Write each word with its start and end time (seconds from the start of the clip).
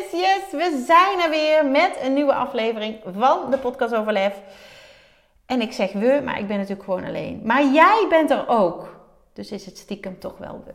Yes, 0.00 0.20
yes! 0.20 0.50
We 0.50 0.84
zijn 0.86 1.20
er 1.20 1.30
weer 1.30 1.66
met 1.66 1.98
een 2.02 2.12
nieuwe 2.12 2.34
aflevering 2.34 2.98
van 3.18 3.50
de 3.50 3.58
Podcast 3.58 3.94
over 3.94 4.12
Lef. 4.12 4.34
En 5.46 5.60
ik 5.60 5.72
zeg 5.72 5.92
we, 5.92 6.20
maar 6.24 6.38
ik 6.38 6.46
ben 6.46 6.56
natuurlijk 6.56 6.84
gewoon 6.84 7.04
alleen. 7.04 7.40
Maar 7.44 7.64
jij 7.64 8.06
bent 8.08 8.30
er 8.30 8.48
ook. 8.48 8.96
Dus 9.32 9.50
is 9.50 9.66
het 9.66 9.78
stiekem 9.78 10.18
toch 10.18 10.38
wel 10.38 10.62
we. 10.66 10.74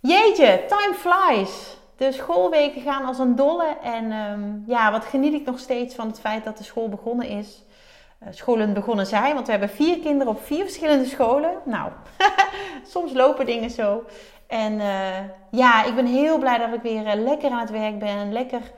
Jeetje, 0.00 0.64
time 0.66 0.94
flies. 0.94 1.76
De 1.96 2.12
schoolweken 2.12 2.82
gaan 2.82 3.04
als 3.04 3.18
een 3.18 3.36
dolle. 3.36 3.76
En 3.82 4.12
um, 4.12 4.64
ja, 4.66 4.90
wat 4.92 5.04
geniet 5.04 5.34
ik 5.34 5.44
nog 5.44 5.58
steeds 5.58 5.94
van 5.94 6.06
het 6.06 6.20
feit 6.20 6.44
dat 6.44 6.58
de 6.58 6.64
school 6.64 6.88
begonnen 6.88 7.28
is. 7.28 7.62
Uh, 8.22 8.28
scholen 8.30 8.72
begonnen 8.72 9.06
zijn, 9.06 9.34
want 9.34 9.46
we 9.46 9.52
hebben 9.52 9.70
vier 9.70 9.98
kinderen 9.98 10.32
op 10.32 10.44
vier 10.44 10.64
verschillende 10.64 11.04
scholen. 11.04 11.52
Nou, 11.64 11.90
soms 12.94 13.12
lopen 13.12 13.46
dingen 13.46 13.70
zo. 13.70 14.04
En 14.48 14.72
uh, 14.72 15.18
ja, 15.50 15.84
ik 15.84 15.94
ben 15.94 16.06
heel 16.06 16.38
blij 16.38 16.58
dat 16.58 16.72
ik 16.72 16.82
weer 16.82 17.06
uh, 17.06 17.22
lekker 17.22 17.50
aan 17.50 17.60
het 17.60 17.70
werk 17.70 17.98
ben. 17.98 18.32
Lekker 18.32 18.72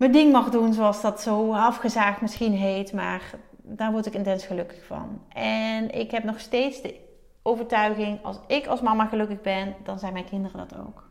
mijn 0.00 0.12
ding 0.12 0.32
mag 0.32 0.50
doen, 0.50 0.72
zoals 0.72 1.00
dat 1.00 1.20
zo 1.20 1.52
afgezaagd 1.52 2.20
misschien 2.20 2.52
heet. 2.52 2.92
Maar 2.92 3.22
daar 3.62 3.92
word 3.92 4.06
ik 4.06 4.14
intens 4.14 4.46
gelukkig 4.46 4.84
van. 4.86 5.22
En 5.28 5.90
ik 5.90 6.10
heb 6.10 6.24
nog 6.24 6.40
steeds 6.40 6.82
de 6.82 7.00
overtuiging, 7.42 8.24
als 8.24 8.36
ik 8.46 8.66
als 8.66 8.80
mama 8.80 9.06
gelukkig 9.06 9.40
ben, 9.40 9.76
dan 9.82 9.98
zijn 9.98 10.12
mijn 10.12 10.24
kinderen 10.24 10.68
dat 10.68 10.78
ook. 10.78 11.08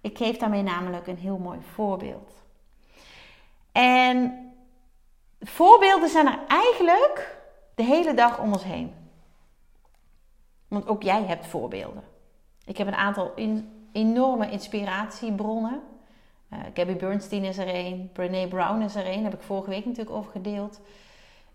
Ik 0.00 0.16
geef 0.16 0.36
daarmee 0.36 0.62
namelijk 0.62 1.06
een 1.06 1.18
heel 1.18 1.38
mooi 1.38 1.58
voorbeeld. 1.74 2.32
En 3.72 4.50
voorbeelden 5.40 6.08
zijn 6.08 6.26
er 6.26 6.38
eigenlijk 6.48 7.38
de 7.74 7.82
hele 7.82 8.14
dag 8.14 8.38
om 8.40 8.52
ons 8.52 8.64
heen. 8.64 8.94
Want 10.68 10.86
ook 10.86 11.02
jij 11.02 11.22
hebt 11.24 11.46
voorbeelden. 11.46 12.09
Ik 12.64 12.76
heb 12.76 12.86
een 12.86 12.94
aantal 12.94 13.32
enorme 13.92 14.50
inspiratiebronnen. 14.50 15.82
Uh, 16.52 16.58
Gabby 16.74 16.96
Bernstein 16.96 17.44
is 17.44 17.58
er 17.58 17.74
een, 17.74 18.10
Brene 18.12 18.48
Brown 18.48 18.80
is 18.80 18.94
er 18.94 19.06
een, 19.06 19.24
heb 19.24 19.34
ik 19.34 19.42
vorige 19.42 19.70
week 19.70 19.84
natuurlijk 19.84 20.16
over 20.16 20.30
gedeeld. 20.30 20.80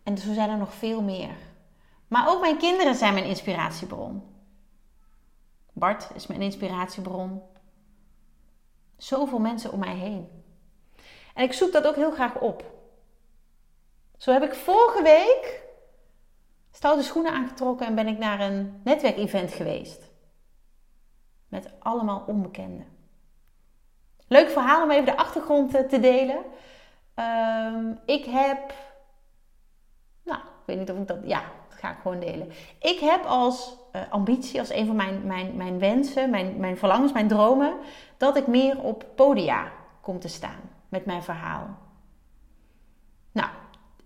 En 0.04 0.18
zo 0.18 0.34
zijn 0.34 0.50
er 0.50 0.58
nog 0.58 0.74
veel 0.74 1.02
meer. 1.02 1.36
Maar 2.08 2.30
ook 2.30 2.42
mijn 2.42 2.58
kinderen 2.58 2.96
zijn 2.96 3.14
mijn 3.14 3.26
inspiratiebron. 3.26 4.24
Bart 5.74 6.10
is 6.14 6.28
mijn 6.28 6.42
inspiratiebron. 6.42 7.42
Zoveel 8.98 9.40
mensen 9.40 9.72
om 9.72 9.80
mij 9.80 9.96
heen. 9.96 10.28
En 11.34 11.44
ik 11.44 11.54
zoek 11.54 11.72
dat 11.72 11.88
ook 11.88 11.96
heel 11.96 12.12
graag 12.12 12.40
op. 12.40 12.74
Zo 14.18 14.32
heb 14.32 14.44
ik 14.44 14.54
vorige 14.54 15.04
week 15.04 15.64
stoute 16.72 17.04
schoenen 17.04 17.32
aangetrokken 17.32 17.88
en 17.88 17.96
ben 17.96 18.08
ik 18.08 18.18
naar 18.18 18.40
een 18.40 18.82
netwerkevent 18.84 19.52
geweest. 19.52 20.14
Met 21.56 21.70
allemaal 21.80 22.24
onbekenden. 22.28 22.86
Leuk 24.28 24.50
verhaal 24.50 24.84
om 24.84 24.92
even 24.92 25.06
de 25.06 25.18
achtergrond 25.18 25.72
te 25.72 26.00
delen. 26.00 26.38
Um, 27.16 28.00
ik 28.06 28.26
heb. 28.26 28.74
Nou, 30.24 30.40
ik 30.40 30.66
weet 30.66 30.78
niet 30.78 30.92
of 30.92 30.98
ik 30.98 31.08
dat. 31.08 31.18
Ja, 31.24 31.44
dat 31.70 31.78
ga 31.80 31.92
ik 31.92 31.98
gewoon 32.02 32.20
delen. 32.20 32.52
Ik 32.80 33.00
heb 33.00 33.26
als 33.26 33.78
uh, 33.96 34.02
ambitie, 34.10 34.60
als 34.60 34.70
een 34.70 34.86
van 34.86 34.96
mijn, 34.96 35.26
mijn, 35.26 35.56
mijn 35.56 35.80
wensen, 35.80 36.30
mijn, 36.30 36.58
mijn 36.58 36.78
verlangens, 36.78 37.12
mijn 37.12 37.28
dromen, 37.28 37.74
dat 38.18 38.38
ik 38.38 38.48
meer 38.48 38.82
op 38.82 39.06
podia 39.16 39.72
kom 40.02 40.20
te 40.20 40.28
staan 40.28 40.70
met 40.90 41.06
mijn 41.06 41.24
verhaal. 41.24 41.68
Nou, 43.32 43.50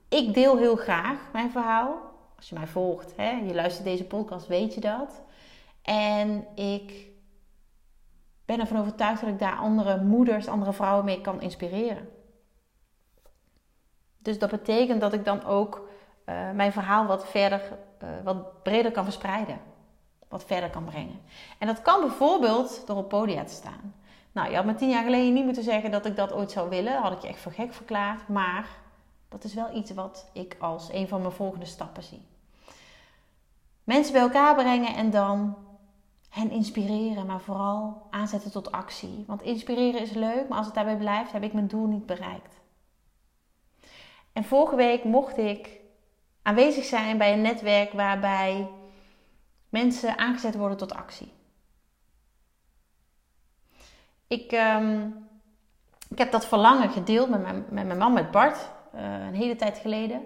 ik 0.09 0.33
deel 0.33 0.57
heel 0.57 0.75
graag 0.75 1.17
mijn 1.33 1.51
verhaal. 1.51 1.97
Als 2.35 2.49
je 2.49 2.55
mij 2.55 2.67
volgt, 2.67 3.13
hè, 3.15 3.29
je 3.29 3.53
luistert 3.53 3.85
deze 3.85 4.05
podcast, 4.05 4.47
weet 4.47 4.73
je 4.73 4.81
dat. 4.81 5.21
En 5.81 6.47
ik 6.55 7.08
ben 8.49 8.59
ervan 8.59 8.79
overtuigd 8.79 9.21
dat 9.21 9.29
ik 9.29 9.39
daar 9.39 9.55
andere 9.55 10.01
moeders, 10.01 10.47
andere 10.47 10.73
vrouwen 10.73 11.05
mee 11.05 11.21
kan 11.21 11.41
inspireren. 11.41 12.09
Dus 14.17 14.39
dat 14.39 14.49
betekent 14.49 15.01
dat 15.01 15.13
ik 15.13 15.25
dan 15.25 15.43
ook 15.45 15.87
uh, 16.25 16.51
mijn 16.51 16.71
verhaal 16.71 17.05
wat 17.05 17.27
verder, 17.27 17.61
uh, 18.03 18.09
wat 18.23 18.63
breder 18.63 18.91
kan 18.91 19.03
verspreiden. 19.03 19.59
Wat 20.27 20.43
verder 20.43 20.69
kan 20.69 20.83
brengen. 20.83 21.21
En 21.57 21.67
dat 21.67 21.81
kan 21.81 22.01
bijvoorbeeld 22.01 22.87
door 22.87 22.97
op 22.97 23.09
podia 23.09 23.43
te 23.43 23.53
staan. 23.53 23.95
Nou, 24.31 24.49
je 24.49 24.55
had 24.55 24.65
me 24.65 24.75
tien 24.75 24.89
jaar 24.89 25.03
geleden 25.03 25.33
niet 25.33 25.45
moeten 25.45 25.63
zeggen 25.63 25.91
dat 25.91 26.05
ik 26.05 26.15
dat 26.15 26.33
ooit 26.33 26.51
zou 26.51 26.69
willen. 26.69 27.01
Had 27.01 27.11
ik 27.11 27.21
je 27.21 27.27
echt 27.27 27.41
voor 27.41 27.51
gek 27.51 27.73
verklaard. 27.73 28.27
Maar 28.27 28.67
dat 29.27 29.43
is 29.43 29.53
wel 29.53 29.75
iets 29.75 29.91
wat 29.91 30.29
ik 30.33 30.55
als 30.59 30.93
een 30.93 31.07
van 31.07 31.21
mijn 31.21 31.33
volgende 31.33 31.65
stappen 31.65 32.03
zie. 32.03 32.21
Mensen 33.83 34.13
bij 34.13 34.21
elkaar 34.21 34.55
brengen 34.55 34.95
en 34.95 35.09
dan 35.09 35.57
hen 36.29 36.51
inspireren, 36.51 37.25
maar 37.25 37.41
vooral 37.41 38.07
aanzetten 38.09 38.51
tot 38.51 38.71
actie. 38.71 39.23
Want 39.27 39.41
inspireren 39.41 40.01
is 40.01 40.11
leuk, 40.11 40.47
maar 40.47 40.57
als 40.57 40.65
het 40.65 40.75
daarbij 40.75 40.97
blijft, 40.97 41.31
heb 41.31 41.43
ik 41.43 41.53
mijn 41.53 41.67
doel 41.67 41.87
niet 41.87 42.05
bereikt. 42.05 42.59
En 44.33 44.43
vorige 44.43 44.75
week 44.75 45.03
mocht 45.03 45.37
ik 45.37 45.79
aanwezig 46.41 46.83
zijn 46.83 47.17
bij 47.17 47.33
een 47.33 47.41
netwerk 47.41 47.91
waarbij 47.91 48.69
mensen 49.69 50.17
aangezet 50.17 50.55
worden 50.55 50.77
tot 50.77 50.93
actie. 50.93 51.31
Ik, 54.27 54.51
um, 54.51 55.27
ik 56.09 56.17
heb 56.17 56.31
dat 56.31 56.45
verlangen 56.45 56.89
gedeeld 56.89 57.29
met 57.29 57.41
mijn, 57.41 57.65
met 57.69 57.85
mijn 57.85 57.97
man, 57.97 58.13
met 58.13 58.31
Bart, 58.31 58.69
uh, 58.95 59.01
een 59.01 59.35
hele 59.35 59.55
tijd 59.55 59.77
geleden. 59.77 60.21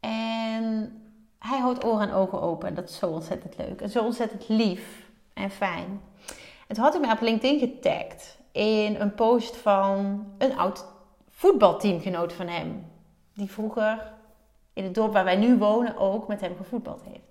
En 0.00 0.94
hij 1.38 1.58
houdt 1.58 1.84
oren 1.84 2.08
en 2.08 2.14
ogen 2.14 2.40
open. 2.40 2.74
Dat 2.74 2.88
is 2.88 2.98
zo 2.98 3.06
ontzettend 3.06 3.56
leuk 3.56 3.80
en 3.80 3.90
zo 3.90 4.04
ontzettend 4.04 4.48
lief 4.48 5.09
en 5.32 5.50
fijn. 5.50 6.00
En 6.66 6.74
toen 6.74 6.84
had 6.84 6.92
hij 6.92 7.02
mij 7.02 7.12
op 7.12 7.20
LinkedIn 7.20 7.58
getagd 7.58 8.38
in 8.52 8.96
een 9.00 9.14
post 9.14 9.56
van 9.56 10.26
een 10.38 10.58
oud 10.58 10.84
voetbalteamgenoot 11.28 12.32
van 12.32 12.46
hem. 12.46 12.86
Die 13.34 13.50
vroeger 13.50 14.12
in 14.72 14.84
het 14.84 14.94
dorp 14.94 15.12
waar 15.12 15.24
wij 15.24 15.36
nu 15.36 15.58
wonen 15.58 15.96
ook 15.96 16.28
met 16.28 16.40
hem 16.40 16.56
gevoetbald 16.56 17.02
heeft. 17.02 17.28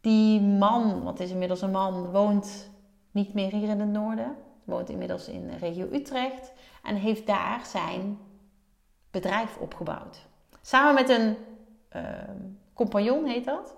Die 0.00 0.40
man, 0.40 1.02
wat 1.02 1.20
is 1.20 1.30
inmiddels 1.30 1.62
een 1.62 1.70
man, 1.70 2.10
woont 2.10 2.70
niet 3.10 3.34
meer 3.34 3.50
hier 3.50 3.68
in 3.68 3.80
het 3.80 3.88
noorden. 3.88 4.36
Woont 4.64 4.90
inmiddels 4.90 5.28
in 5.28 5.46
de 5.46 5.56
regio 5.56 5.88
Utrecht. 5.92 6.52
En 6.82 6.96
heeft 6.96 7.26
daar 7.26 7.66
zijn 7.66 8.18
bedrijf 9.10 9.56
opgebouwd. 9.56 10.26
Samen 10.62 10.94
met 10.94 11.08
een 11.08 11.36
uh, 11.96 12.02
compagnon 12.74 13.24
heet 13.24 13.44
dat. 13.44 13.76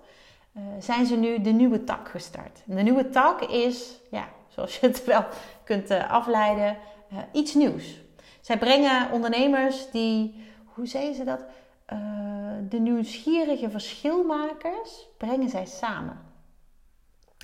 Uh, 0.57 0.63
zijn 0.79 1.05
ze 1.05 1.15
nu 1.15 1.41
de 1.41 1.49
nieuwe 1.49 1.83
tak 1.83 2.09
gestart. 2.09 2.61
De 2.65 2.81
nieuwe 2.81 3.09
tak 3.09 3.41
is, 3.41 3.99
ja, 4.11 4.27
zoals 4.47 4.79
je 4.79 4.87
het 4.87 5.05
wel 5.05 5.25
kunt 5.63 5.91
uh, 5.91 6.11
afleiden, 6.11 6.77
uh, 7.13 7.17
iets 7.31 7.53
nieuws. 7.53 8.01
Zij 8.41 8.57
brengen 8.57 9.11
ondernemers 9.11 9.91
die, 9.91 10.43
hoe 10.65 10.87
zeggen 10.87 11.15
ze 11.15 11.23
dat? 11.23 11.45
de 12.69 12.79
nieuwsgierige 12.79 13.69
verschilmakers 13.69 15.07
brengen 15.17 15.49
zij 15.49 15.65
samen. 15.65 16.19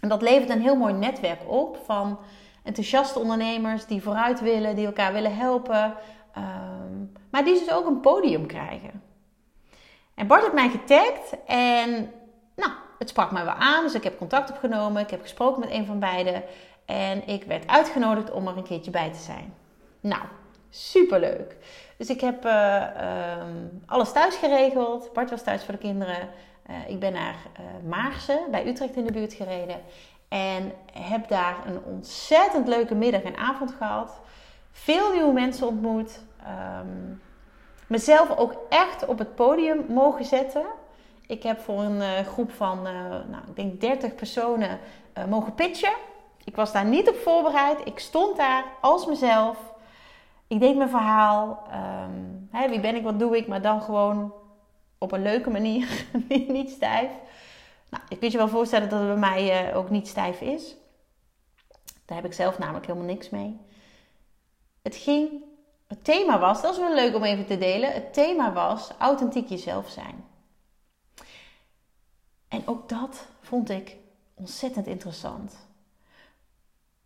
En 0.02 0.10
dat 0.10 0.22
levert 0.22 0.50
een 0.50 0.62
heel 0.62 0.76
mooi 0.76 0.94
netwerk 0.94 1.42
op 1.48 1.80
van 1.86 2.20
enthousiaste 2.64 3.20
ondernemers 3.20 3.86
die 3.86 4.02
vooruit 4.02 4.42
willen, 4.42 4.76
die 4.76 4.86
elkaar 4.86 5.14
willen 5.14 5.36
helpen, 5.36 5.96
um, 6.38 7.12
maar 7.32 7.44
die 7.44 7.60
dus 7.60 7.72
ook 7.72 7.86
een 7.86 8.00
podium 8.00 8.46
krijgen. 8.46 9.04
En 10.16 10.28
Bart 10.28 10.42
heeft 10.42 10.54
mij 10.54 10.70
getagd 10.70 11.44
en 11.46 12.12
nou, 12.56 12.72
het 13.04 13.12
sprak 13.12 13.32
mij 13.32 13.46
wel 13.46 13.54
aan, 13.54 13.84
dus 13.84 13.94
ik 13.94 14.04
heb 14.04 14.18
contact 14.18 14.50
opgenomen. 14.50 15.02
Ik 15.02 15.10
heb 15.10 15.22
gesproken 15.22 15.60
met 15.60 15.72
een 15.72 15.86
van 15.86 16.00
beiden. 16.00 16.44
En 16.86 17.28
ik 17.28 17.44
werd 17.44 17.68
uitgenodigd 17.68 18.32
om 18.32 18.48
er 18.48 18.58
een 18.58 18.64
keertje 18.64 18.92
bij 18.92 19.12
te 19.12 19.20
zijn. 19.20 19.54
Nou, 20.00 20.22
superleuk. 20.70 21.56
Dus 21.98 22.10
ik 22.10 22.22
heb 22.22 22.46
uh, 22.46 22.84
um, 23.42 23.82
alles 23.86 24.12
thuis 24.12 24.36
geregeld. 24.36 25.14
Bart 25.14 25.30
was 25.30 25.44
thuis 25.44 25.64
voor 25.64 25.74
de 25.74 25.80
kinderen. 25.80 26.30
Uh, 26.70 26.76
ik 26.88 27.00
ben 27.00 27.14
naar 27.14 27.36
uh, 27.60 27.90
Maarsen 27.90 28.40
bij 28.52 28.68
Utrecht 28.68 28.96
in 28.96 29.06
de 29.06 29.12
buurt 29.12 29.34
gereden. 29.34 29.82
En 30.28 30.72
heb 30.94 31.28
daar 31.28 31.56
een 31.66 31.84
ontzettend 31.84 32.68
leuke 32.68 32.96
middag 32.96 33.22
en 33.22 33.38
avond 33.38 33.72
gehad. 33.72 34.20
Veel 34.72 35.14
nieuwe 35.14 35.34
mensen 35.34 35.68
ontmoet. 35.68 36.20
Um, 36.80 37.22
mezelf 37.88 38.38
ook 38.38 38.56
echt 38.70 39.06
op 39.06 39.20
het 39.20 39.36
podium 39.36 39.86
mogen 39.88 40.26
zetten. 40.26 40.66
Ik 41.28 41.44
heb 41.44 41.60
voor 41.60 41.82
een 41.82 41.98
uh, 41.98 42.20
groep 42.20 42.52
van, 42.52 42.78
uh, 42.78 42.94
nou, 43.10 43.44
ik 43.48 43.56
denk 43.56 43.82
30 43.82 44.16
personen 44.16 44.80
uh, 45.18 45.26
mogen 45.26 45.56
pitchen. 45.56 45.94
Ik 46.44 46.56
was 46.56 46.72
daar 46.72 46.86
niet 46.86 47.10
op 47.10 47.16
voorbereid. 47.16 47.80
Ik 47.84 48.00
stond 48.00 48.38
daar 48.38 48.66
als 48.82 49.06
mezelf. 49.06 49.58
ik 50.48 50.60
deed 50.60 50.76
mijn 50.76 50.90
verhaal. 50.90 51.64
Ehm, 51.72 52.70
wie 52.70 52.80
ben 52.80 52.96
ik, 52.96 53.04
wat 53.04 53.20
doe 53.20 53.38
ik, 53.38 53.48
maar 53.48 53.62
dan 53.62 53.82
gewoon 53.82 54.34
op 54.98 55.12
een 55.12 55.22
leuke 55.22 55.50
manier, 55.50 56.06
niet 56.28 56.70
stijf. 56.70 57.10
Nou, 57.90 58.04
je 58.10 58.18
kunt 58.18 58.32
je 58.32 58.38
wel 58.38 58.48
voorstellen 58.48 58.90
dat 58.90 59.00
het 59.00 59.08
bij 59.08 59.18
mij 59.18 59.76
ook 59.76 59.90
niet 59.90 60.08
stijf 60.08 60.42
is. 60.42 60.76
Daar 62.06 62.18
heb 62.18 62.26
ik 62.26 62.34
zelf 62.34 62.58
namelijk 62.58 62.86
helemaal 62.86 63.08
niks 63.08 63.30
mee. 63.30 63.60
Het 64.82 64.96
ging, 64.96 65.44
het 65.88 66.04
thema 66.04 66.40
was, 66.40 66.62
dat 66.62 66.74
is 66.74 66.80
wel 66.80 66.94
leuk 66.94 67.16
om 67.16 67.24
even 67.24 67.46
te 67.46 67.58
delen. 67.58 67.94
Het 67.94 68.14
thema 68.14 68.54
was 68.54 68.92
authentiek 68.98 69.50
jezelf 69.50 69.90
zijn. 69.90 70.33
Ook 72.66 72.90
dat 72.90 73.28
vond 73.42 73.70
ik 73.70 73.96
ontzettend 74.34 74.88
interessant. 74.88 75.56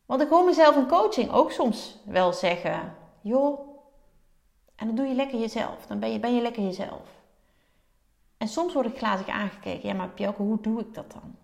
Want 0.06 0.22
ik 0.22 0.30
hoor 0.30 0.46
mezelf 0.46 0.76
in 0.76 0.88
coaching 0.88 1.32
ook 1.32 1.52
soms 1.52 1.98
wel 2.06 2.34
zeggen: 2.34 2.96
joh, 3.22 3.60
en 4.76 4.88
dan 4.88 4.96
doe 4.96 5.06
je 5.06 5.14
lekker 5.14 5.40
jezelf. 5.40 5.86
Dan 5.86 6.00
ben 6.00 6.12
je, 6.12 6.20
ben 6.20 6.36
je 6.36 6.42
lekker 6.42 6.64
jezelf. 6.64 7.16
En 8.38 8.48
soms 8.48 8.74
word 8.74 8.86
ik 8.86 8.98
glazig 8.98 9.28
aangekeken. 9.28 9.90
Ja, 9.90 9.96
maar 9.96 10.10
Pjelke, 10.10 10.42
hoe 10.42 10.62
doe 10.62 10.80
ik 10.80 10.94
dat 10.94 11.12
dan? 11.12 11.36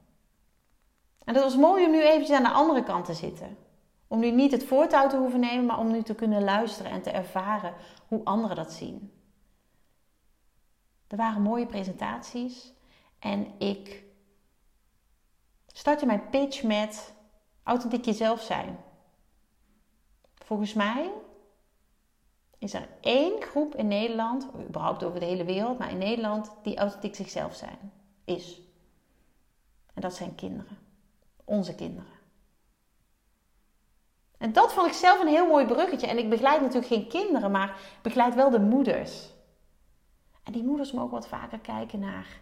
En 1.23 1.33
dat 1.33 1.43
was 1.43 1.55
mooi 1.55 1.85
om 1.85 1.91
nu 1.91 2.01
eventjes 2.03 2.37
aan 2.37 2.43
de 2.43 2.49
andere 2.49 2.83
kant 2.83 3.05
te 3.05 3.13
zitten. 3.13 3.57
Om 4.07 4.19
nu 4.19 4.31
niet 4.31 4.51
het 4.51 4.63
voortouw 4.63 5.09
te 5.09 5.17
hoeven 5.17 5.39
nemen, 5.39 5.65
maar 5.65 5.79
om 5.79 5.91
nu 5.91 6.01
te 6.01 6.15
kunnen 6.15 6.43
luisteren 6.43 6.91
en 6.91 7.01
te 7.01 7.09
ervaren 7.09 7.73
hoe 8.07 8.21
anderen 8.23 8.55
dat 8.55 8.71
zien. 8.71 9.11
Er 11.07 11.17
waren 11.17 11.41
mooie 11.41 11.65
presentaties 11.65 12.73
en 13.19 13.47
ik 13.57 14.02
startte 15.73 16.05
mijn 16.05 16.29
pitch 16.29 16.63
met 16.63 17.13
authentiek 17.63 18.05
jezelf 18.05 18.41
zijn. 18.41 18.77
Volgens 20.35 20.73
mij 20.73 21.11
is 22.57 22.73
er 22.73 22.87
één 23.01 23.41
groep 23.41 23.75
in 23.75 23.87
Nederland, 23.87 24.47
überhaupt 24.67 25.03
over 25.03 25.19
de 25.19 25.25
hele 25.25 25.45
wereld, 25.45 25.79
maar 25.79 25.91
in 25.91 25.97
Nederland, 25.97 26.51
die 26.63 26.77
authentiek 26.77 27.15
zichzelf 27.15 27.55
zijn. 27.55 27.91
Is. 28.25 28.61
En 29.93 30.01
dat 30.01 30.15
zijn 30.15 30.35
kinderen. 30.35 30.77
Onze 31.43 31.75
kinderen. 31.75 32.11
En 34.37 34.53
dat 34.53 34.73
vond 34.73 34.87
ik 34.87 34.93
zelf 34.93 35.19
een 35.21 35.27
heel 35.27 35.47
mooi 35.47 35.65
bruggetje. 35.65 36.07
En 36.07 36.17
ik 36.17 36.29
begeleid 36.29 36.61
natuurlijk 36.61 36.87
geen 36.87 37.07
kinderen, 37.07 37.51
maar 37.51 37.79
begeleid 38.01 38.35
wel 38.35 38.49
de 38.49 38.59
moeders. 38.59 39.29
En 40.43 40.51
die 40.51 40.63
moeders 40.63 40.91
mogen 40.91 41.11
wat 41.11 41.27
vaker 41.27 41.59
kijken 41.59 41.99
naar 41.99 42.41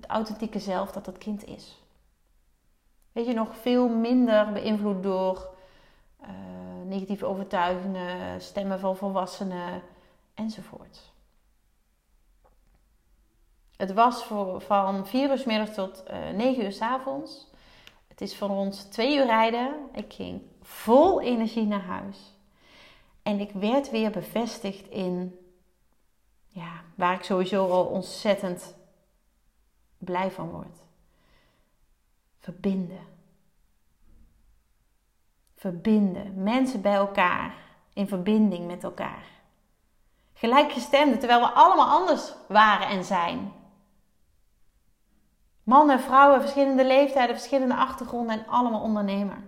het 0.00 0.10
authentieke 0.10 0.58
zelf 0.58 0.92
dat 0.92 1.04
dat 1.04 1.18
kind 1.18 1.46
is. 1.46 1.82
Weet 3.12 3.26
je, 3.26 3.32
nog 3.32 3.56
veel 3.56 3.88
minder 3.88 4.52
beïnvloed 4.52 5.02
door 5.02 5.48
uh, 6.22 6.28
negatieve 6.84 7.26
overtuigingen, 7.26 8.40
stemmen 8.40 8.80
van 8.80 8.96
volwassenen 8.96 9.82
enzovoort. 10.34 11.12
Het 13.76 13.92
was 13.92 14.22
van 14.58 15.06
4 15.06 15.30
uur 15.30 15.38
s 15.38 15.44
middag 15.44 15.68
tot 15.68 16.04
uh, 16.10 16.28
eh, 16.28 16.36
9 16.36 16.64
uur 16.64 16.72
s 16.72 16.80
avonds. 16.80 17.50
Het 18.08 18.20
is 18.20 18.36
van 18.36 18.50
ons 18.50 18.82
2 18.82 19.16
uur 19.16 19.26
rijden. 19.26 19.74
Ik 19.92 20.12
ging 20.12 20.42
vol 20.62 21.20
energie 21.20 21.66
naar 21.66 21.84
huis. 21.84 22.34
En 23.22 23.40
ik 23.40 23.50
werd 23.50 23.90
weer 23.90 24.10
bevestigd 24.10 24.88
in 24.88 25.38
ja, 26.48 26.82
waar 26.94 27.14
ik 27.14 27.22
sowieso 27.22 27.70
al 27.70 27.84
ontzettend 27.84 28.74
blij 29.98 30.30
van 30.30 30.50
word. 30.50 30.82
Verbinden 32.38 33.16
verbinden. 35.58 36.42
Mensen 36.42 36.80
bij 36.80 36.94
elkaar. 36.94 37.54
In 37.92 38.08
verbinding 38.08 38.66
met 38.66 38.84
elkaar. 38.84 39.24
Gelijkgestemden, 40.32 41.18
terwijl 41.18 41.40
we 41.40 41.46
allemaal 41.46 42.00
anders 42.00 42.34
waren 42.48 42.88
en 42.88 43.04
zijn. 43.04 43.52
Mannen, 45.62 46.00
vrouwen, 46.00 46.40
verschillende 46.40 46.86
leeftijden, 46.86 47.36
verschillende 47.36 47.74
achtergronden 47.74 48.38
en 48.38 48.46
allemaal 48.46 48.82
ondernemer. 48.82 49.44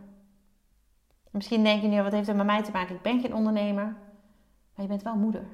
Misschien 1.30 1.64
denk 1.64 1.82
je 1.82 1.88
nu, 1.88 2.02
wat 2.02 2.12
heeft 2.12 2.26
dat 2.26 2.36
met 2.36 2.46
mij 2.46 2.62
te 2.62 2.70
maken? 2.70 2.94
Ik 2.94 3.02
ben 3.02 3.20
geen 3.20 3.34
ondernemer, 3.34 3.84
maar 4.74 4.82
je 4.82 4.86
bent 4.86 5.02
wel 5.02 5.16
moeder. 5.16 5.48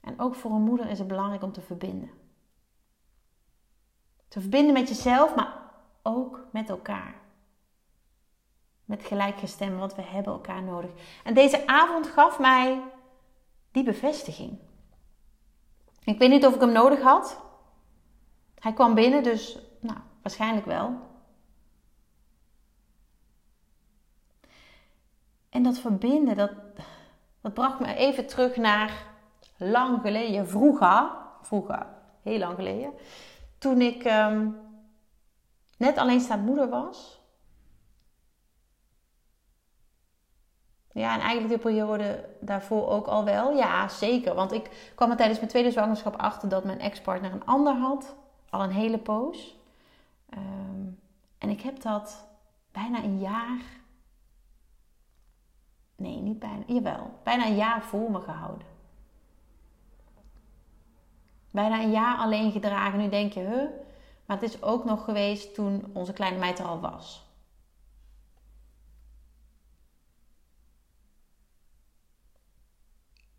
En 0.00 0.20
ook 0.20 0.34
voor 0.34 0.50
een 0.50 0.62
moeder 0.62 0.88
is 0.88 0.98
het 0.98 1.08
belangrijk 1.08 1.42
om 1.42 1.52
te 1.52 1.60
verbinden. 1.60 2.10
Te 4.30 4.40
verbinden 4.40 4.72
met 4.72 4.88
jezelf, 4.88 5.34
maar 5.34 5.56
ook 6.02 6.46
met 6.52 6.68
elkaar 6.68 7.20
met 8.90 9.04
gelijkgestemden, 9.04 9.78
want 9.78 9.94
we 9.94 10.02
hebben 10.02 10.32
elkaar 10.32 10.62
nodig. 10.62 10.90
En 11.24 11.34
deze 11.34 11.66
avond 11.66 12.06
gaf 12.06 12.38
mij 12.38 12.82
die 13.70 13.84
bevestiging. 13.84 14.58
Ik 16.04 16.18
weet 16.18 16.30
niet 16.30 16.46
of 16.46 16.54
ik 16.54 16.60
hem 16.60 16.72
nodig 16.72 17.00
had. 17.00 17.40
Hij 18.54 18.72
kwam 18.72 18.94
binnen, 18.94 19.22
dus 19.22 19.58
nou, 19.80 19.98
waarschijnlijk 20.22 20.66
wel. 20.66 20.98
En 25.48 25.62
dat 25.62 25.78
verbinden, 25.78 26.36
dat, 26.36 26.52
dat 27.40 27.54
bracht 27.54 27.80
me 27.80 27.94
even 27.94 28.26
terug 28.26 28.56
naar 28.56 29.06
lang 29.56 30.00
geleden, 30.00 30.48
vroeger, 30.48 31.10
vroeger, 31.42 31.86
heel 32.22 32.38
lang 32.38 32.54
geleden, 32.54 32.92
toen 33.60 33.80
ik 33.80 34.04
um, 34.04 34.56
net 35.76 35.96
alleenstaand 35.96 36.46
moeder 36.46 36.68
was. 36.68 37.20
Ja, 40.92 41.14
en 41.14 41.20
eigenlijk 41.20 41.54
de 41.54 41.68
periode 41.68 42.28
daarvoor 42.40 42.88
ook 42.88 43.06
al 43.06 43.24
wel. 43.24 43.56
Ja, 43.56 43.88
zeker. 43.88 44.34
Want 44.34 44.52
ik 44.52 44.92
kwam 44.94 45.10
er 45.10 45.16
tijdens 45.16 45.38
mijn 45.38 45.50
tweede 45.50 45.70
zwangerschap 45.70 46.16
achter 46.16 46.48
dat 46.48 46.64
mijn 46.64 46.80
ex-partner 46.80 47.32
een 47.32 47.46
ander 47.46 47.74
had. 47.74 48.16
Al 48.50 48.62
een 48.62 48.70
hele 48.70 48.98
poos. 48.98 49.56
Ehm, 50.28 50.86
en 51.38 51.48
ik 51.48 51.60
heb 51.60 51.80
dat 51.80 52.28
bijna 52.72 53.02
een 53.02 53.18
jaar. 53.18 53.62
Nee, 55.96 56.16
niet 56.16 56.38
bijna. 56.38 56.62
Jawel. 56.66 57.18
Bijna 57.22 57.46
een 57.46 57.56
jaar 57.56 57.82
voor 57.82 58.10
me 58.10 58.20
gehouden. 58.20 58.66
Bijna 61.50 61.82
een 61.82 61.90
jaar 61.90 62.16
alleen 62.16 62.52
gedragen. 62.52 62.98
Nu 62.98 63.08
denk 63.08 63.32
je, 63.32 63.40
huh? 63.40 63.68
Maar 64.26 64.40
het 64.40 64.50
is 64.50 64.62
ook 64.62 64.84
nog 64.84 65.04
geweest 65.04 65.54
toen 65.54 65.90
onze 65.92 66.12
kleine 66.12 66.38
meid 66.38 66.58
er 66.58 66.64
al 66.64 66.80
was. 66.80 67.28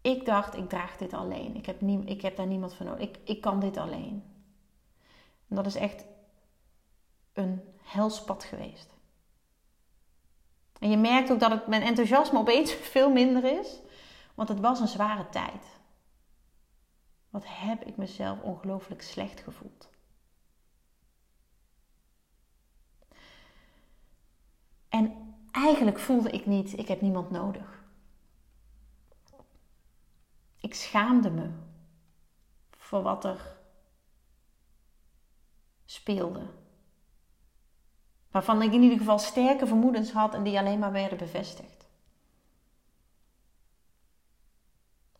Ik 0.01 0.25
dacht, 0.25 0.55
ik 0.57 0.69
draag 0.69 0.97
dit 0.97 1.13
alleen. 1.13 1.55
Ik 1.55 1.65
heb, 1.65 1.81
ik 2.05 2.21
heb 2.21 2.35
daar 2.35 2.47
niemand 2.47 2.73
voor 2.73 2.85
nodig. 2.85 3.07
Ik, 3.07 3.17
ik 3.23 3.41
kan 3.41 3.59
dit 3.59 3.77
alleen. 3.77 4.23
En 5.47 5.55
dat 5.55 5.65
is 5.65 5.75
echt 5.75 6.05
een 7.33 7.61
helspad 7.83 8.43
geweest. 8.43 8.93
En 10.79 10.89
je 10.89 10.97
merkt 10.97 11.31
ook 11.31 11.39
dat 11.39 11.51
het, 11.51 11.67
mijn 11.67 11.81
enthousiasme 11.81 12.39
opeens 12.39 12.73
veel 12.93 13.11
minder 13.11 13.59
is. 13.59 13.79
Want 14.35 14.49
het 14.49 14.59
was 14.59 14.79
een 14.79 14.87
zware 14.87 15.29
tijd. 15.29 15.80
Wat 17.31 17.43
heb 17.47 17.83
ik 17.83 17.97
mezelf 17.97 18.41
ongelooflijk 18.41 19.01
slecht 19.01 19.39
gevoeld. 19.39 19.89
En 24.89 25.35
eigenlijk 25.51 25.99
voelde 25.99 26.29
ik 26.29 26.45
niet, 26.45 26.77
ik 26.77 26.87
heb 26.87 27.01
niemand 27.01 27.29
nodig. 27.29 27.83
Ik 30.59 30.73
schaamde 30.73 31.29
me 31.29 31.49
voor 32.71 33.01
wat 33.01 33.25
er 33.25 33.57
speelde. 35.85 36.49
Waarvan 38.31 38.61
ik 38.61 38.73
in 38.73 38.81
ieder 38.81 38.97
geval 38.97 39.19
sterke 39.19 39.67
vermoedens 39.67 40.11
had 40.11 40.33
en 40.33 40.43
die 40.43 40.59
alleen 40.59 40.79
maar 40.79 40.91
werden 40.91 41.17
bevestigd. 41.17 41.80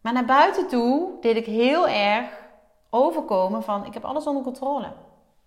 Maar 0.01 0.13
naar 0.13 0.25
buiten 0.25 0.67
toe 0.67 1.17
deed 1.22 1.36
ik 1.36 1.46
heel 1.46 1.88
erg 1.88 2.39
overkomen 2.89 3.63
van 3.63 3.86
ik 3.86 3.93
heb 3.93 4.05
alles 4.05 4.27
onder 4.27 4.43
controle. 4.43 4.93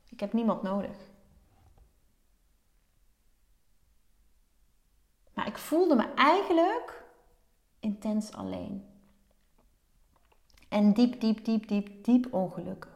Ik 0.08 0.20
heb 0.20 0.32
niemand 0.32 0.62
nodig. 0.62 0.96
Maar 5.34 5.46
ik 5.46 5.58
voelde 5.58 5.94
me 5.94 6.14
eigenlijk 6.14 7.04
intens 7.80 8.32
alleen. 8.32 8.88
En 10.68 10.92
diep, 10.92 11.20
diep, 11.20 11.44
diep, 11.44 11.68
diep, 11.68 12.04
diep 12.04 12.34
ongelukkig. 12.34 12.92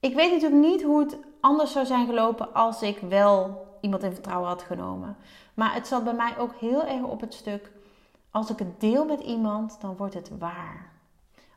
Ik 0.00 0.14
weet 0.14 0.32
natuurlijk 0.32 0.62
niet 0.62 0.82
hoe 0.82 1.00
het 1.00 1.18
anders 1.40 1.72
zou 1.72 1.86
zijn 1.86 2.06
gelopen 2.06 2.54
als 2.54 2.82
ik 2.82 2.98
wel 2.98 3.66
iemand 3.80 4.02
in 4.02 4.12
vertrouwen 4.12 4.48
had 4.48 4.62
genomen. 4.62 5.16
Maar 5.54 5.74
het 5.74 5.86
zat 5.86 6.04
bij 6.04 6.14
mij 6.14 6.38
ook 6.38 6.54
heel 6.54 6.84
erg 6.84 7.02
op 7.02 7.20
het 7.20 7.34
stuk. 7.34 7.70
Als 8.30 8.50
ik 8.50 8.58
het 8.58 8.80
deel 8.80 9.04
met 9.04 9.20
iemand, 9.20 9.80
dan 9.80 9.96
wordt 9.96 10.14
het 10.14 10.38
waar. 10.38 10.92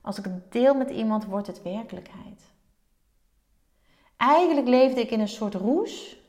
Als 0.01 0.17
ik 0.17 0.23
het 0.23 0.51
deel 0.51 0.73
met 0.73 0.89
iemand, 0.89 1.25
wordt 1.25 1.47
het 1.47 1.61
werkelijkheid. 1.61 2.41
Eigenlijk 4.17 4.67
leefde 4.67 5.01
ik 5.01 5.11
in 5.11 5.19
een 5.19 5.27
soort 5.27 5.53
roes 5.53 6.21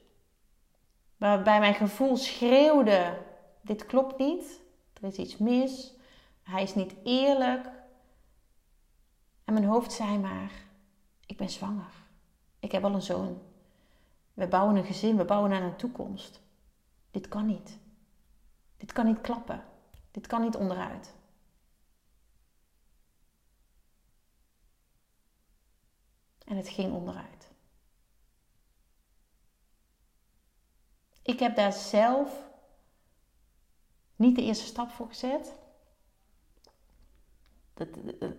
Waarbij 1.24 1.60
mijn 1.60 1.74
gevoel 1.74 2.16
schreeuwde: 2.16 3.18
dit 3.60 3.86
klopt 3.86 4.18
niet, 4.18 4.60
er 4.92 5.08
is 5.08 5.16
iets 5.16 5.36
mis, 5.36 5.94
hij 6.42 6.62
is 6.62 6.74
niet 6.74 6.94
eerlijk. 7.04 7.70
En 9.44 9.52
mijn 9.52 9.66
hoofd 9.66 9.92
zei 9.92 10.18
maar: 10.18 10.52
ik 11.26 11.36
ben 11.36 11.50
zwanger. 11.50 11.92
Ik 12.58 12.72
heb 12.72 12.84
al 12.84 12.94
een 12.94 13.02
zoon. 13.02 13.38
We 14.34 14.46
bouwen 14.46 14.76
een 14.76 14.84
gezin, 14.84 15.16
we 15.16 15.24
bouwen 15.24 15.50
naar 15.50 15.62
een 15.62 15.76
toekomst. 15.76 16.40
Dit 17.10 17.28
kan 17.28 17.46
niet. 17.46 17.78
Dit 18.76 18.92
kan 18.92 19.06
niet 19.06 19.20
klappen. 19.20 19.64
Dit 20.14 20.26
kan 20.26 20.40
niet 20.40 20.56
onderuit. 20.56 21.14
En 26.44 26.56
het 26.56 26.68
ging 26.68 26.92
onderuit. 26.92 27.52
Ik 31.22 31.38
heb 31.38 31.56
daar 31.56 31.72
zelf 31.72 32.48
niet 34.16 34.36
de 34.36 34.42
eerste 34.42 34.64
stap 34.64 34.90
voor 34.90 35.06
gezet. 35.06 35.58
Dat, 37.74 37.88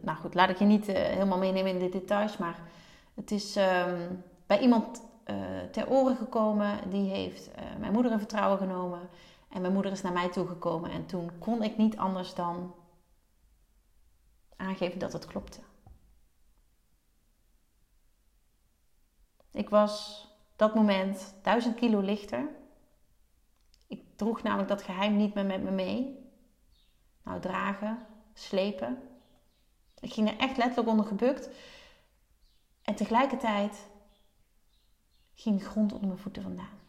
nou 0.01 0.17
goed, 0.17 0.33
laat 0.33 0.49
ik 0.49 0.57
je 0.57 0.65
niet 0.65 0.87
uh, 0.87 0.95
helemaal 0.95 1.37
meenemen 1.37 1.71
in 1.71 1.79
de 1.79 1.89
details, 1.89 2.37
maar 2.37 2.59
het 3.13 3.31
is 3.31 3.55
um, 3.55 4.23
bij 4.47 4.59
iemand 4.59 5.03
ter 5.71 5.89
oren 5.89 6.15
gekomen. 6.15 6.89
Die 6.89 7.09
heeft 7.09 7.51
mijn 7.79 7.93
moeder 7.93 8.11
in 8.11 8.17
vertrouwen 8.17 8.57
genomen. 8.57 9.09
En 9.55 9.61
mijn 9.61 9.73
moeder 9.73 9.91
is 9.91 10.01
naar 10.01 10.13
mij 10.13 10.29
toegekomen. 10.29 10.91
En 10.91 11.05
toen 11.05 11.37
kon 11.39 11.63
ik 11.63 11.77
niet 11.77 11.97
anders 11.97 12.33
dan 12.33 12.75
aangeven 14.55 14.99
dat 14.99 15.13
het 15.13 15.25
klopte. 15.25 15.59
Ik 19.51 19.69
was 19.69 20.25
dat 20.55 20.75
moment 20.75 21.35
duizend 21.41 21.75
kilo 21.75 21.99
lichter. 21.99 22.49
Ik 23.87 24.17
droeg 24.17 24.43
namelijk 24.43 24.69
dat 24.69 24.81
geheim 24.81 25.15
niet 25.15 25.33
meer 25.33 25.45
met 25.45 25.63
me 25.63 25.71
mee. 25.71 26.29
Nou, 27.23 27.41
dragen, 27.41 28.05
slepen. 28.33 29.09
Ik 29.99 30.13
ging 30.13 30.29
er 30.29 30.37
echt 30.37 30.57
letterlijk 30.57 30.89
onder 30.89 31.05
gebukt. 31.05 31.49
En 32.81 32.95
tegelijkertijd 32.95 33.87
ging 35.33 35.59
de 35.59 35.65
grond 35.65 35.93
onder 35.93 36.07
mijn 36.07 36.19
voeten 36.19 36.43
vandaan. 36.43 36.84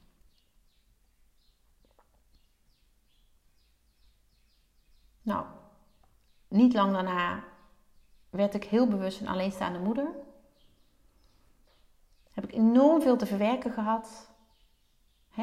Nou, 5.27 5.45
niet 6.49 6.73
lang 6.73 6.93
daarna 6.93 7.45
werd 8.31 8.55
ik 8.55 8.65
heel 8.65 8.89
bewust 8.89 9.21
een 9.21 9.29
alleenstaande 9.29 9.79
moeder. 9.79 10.09
Heb 12.31 12.45
ik 12.45 12.53
enorm 12.53 13.03
veel 13.03 13.17
te 13.17 13.27
verwerken 13.27 13.73
gehad. 13.73 14.31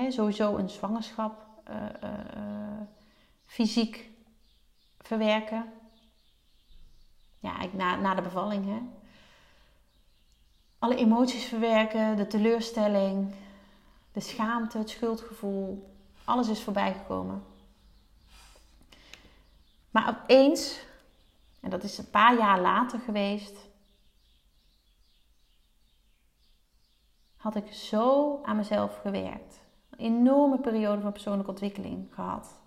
Sowieso 0.09 0.57
een 0.57 0.69
zwangerschap, 0.69 1.45
uh, 1.69 1.75
uh, 2.03 2.81
fysiek 3.45 4.09
verwerken. 4.97 5.73
Ja, 7.39 7.65
na, 7.71 7.95
na 7.95 8.15
de 8.15 8.21
bevalling. 8.21 8.65
Hè. 8.65 8.81
Alle 10.79 10.95
emoties 10.95 11.45
verwerken, 11.45 12.17
de 12.17 12.27
teleurstelling, 12.27 13.35
de 14.11 14.19
schaamte, 14.19 14.77
het 14.77 14.89
schuldgevoel. 14.89 15.97
Alles 16.23 16.49
is 16.49 16.63
voorbij 16.63 16.93
gekomen. 16.93 17.52
Maar 19.93 20.09
opeens, 20.09 20.79
en 21.62 21.69
dat 21.69 21.83
is 21.83 21.97
een 21.97 22.09
paar 22.09 22.38
jaar 22.38 22.59
later 22.59 23.00
geweest, 23.00 23.55
had 27.35 27.55
ik 27.55 27.73
zo 27.73 28.39
aan 28.43 28.55
mezelf 28.55 29.00
gewerkt. 29.01 29.59
Een 29.89 30.00
enorme 30.00 30.59
periode 30.59 31.01
van 31.01 31.12
persoonlijke 31.12 31.51
ontwikkeling 31.51 32.13
gehad. 32.13 32.59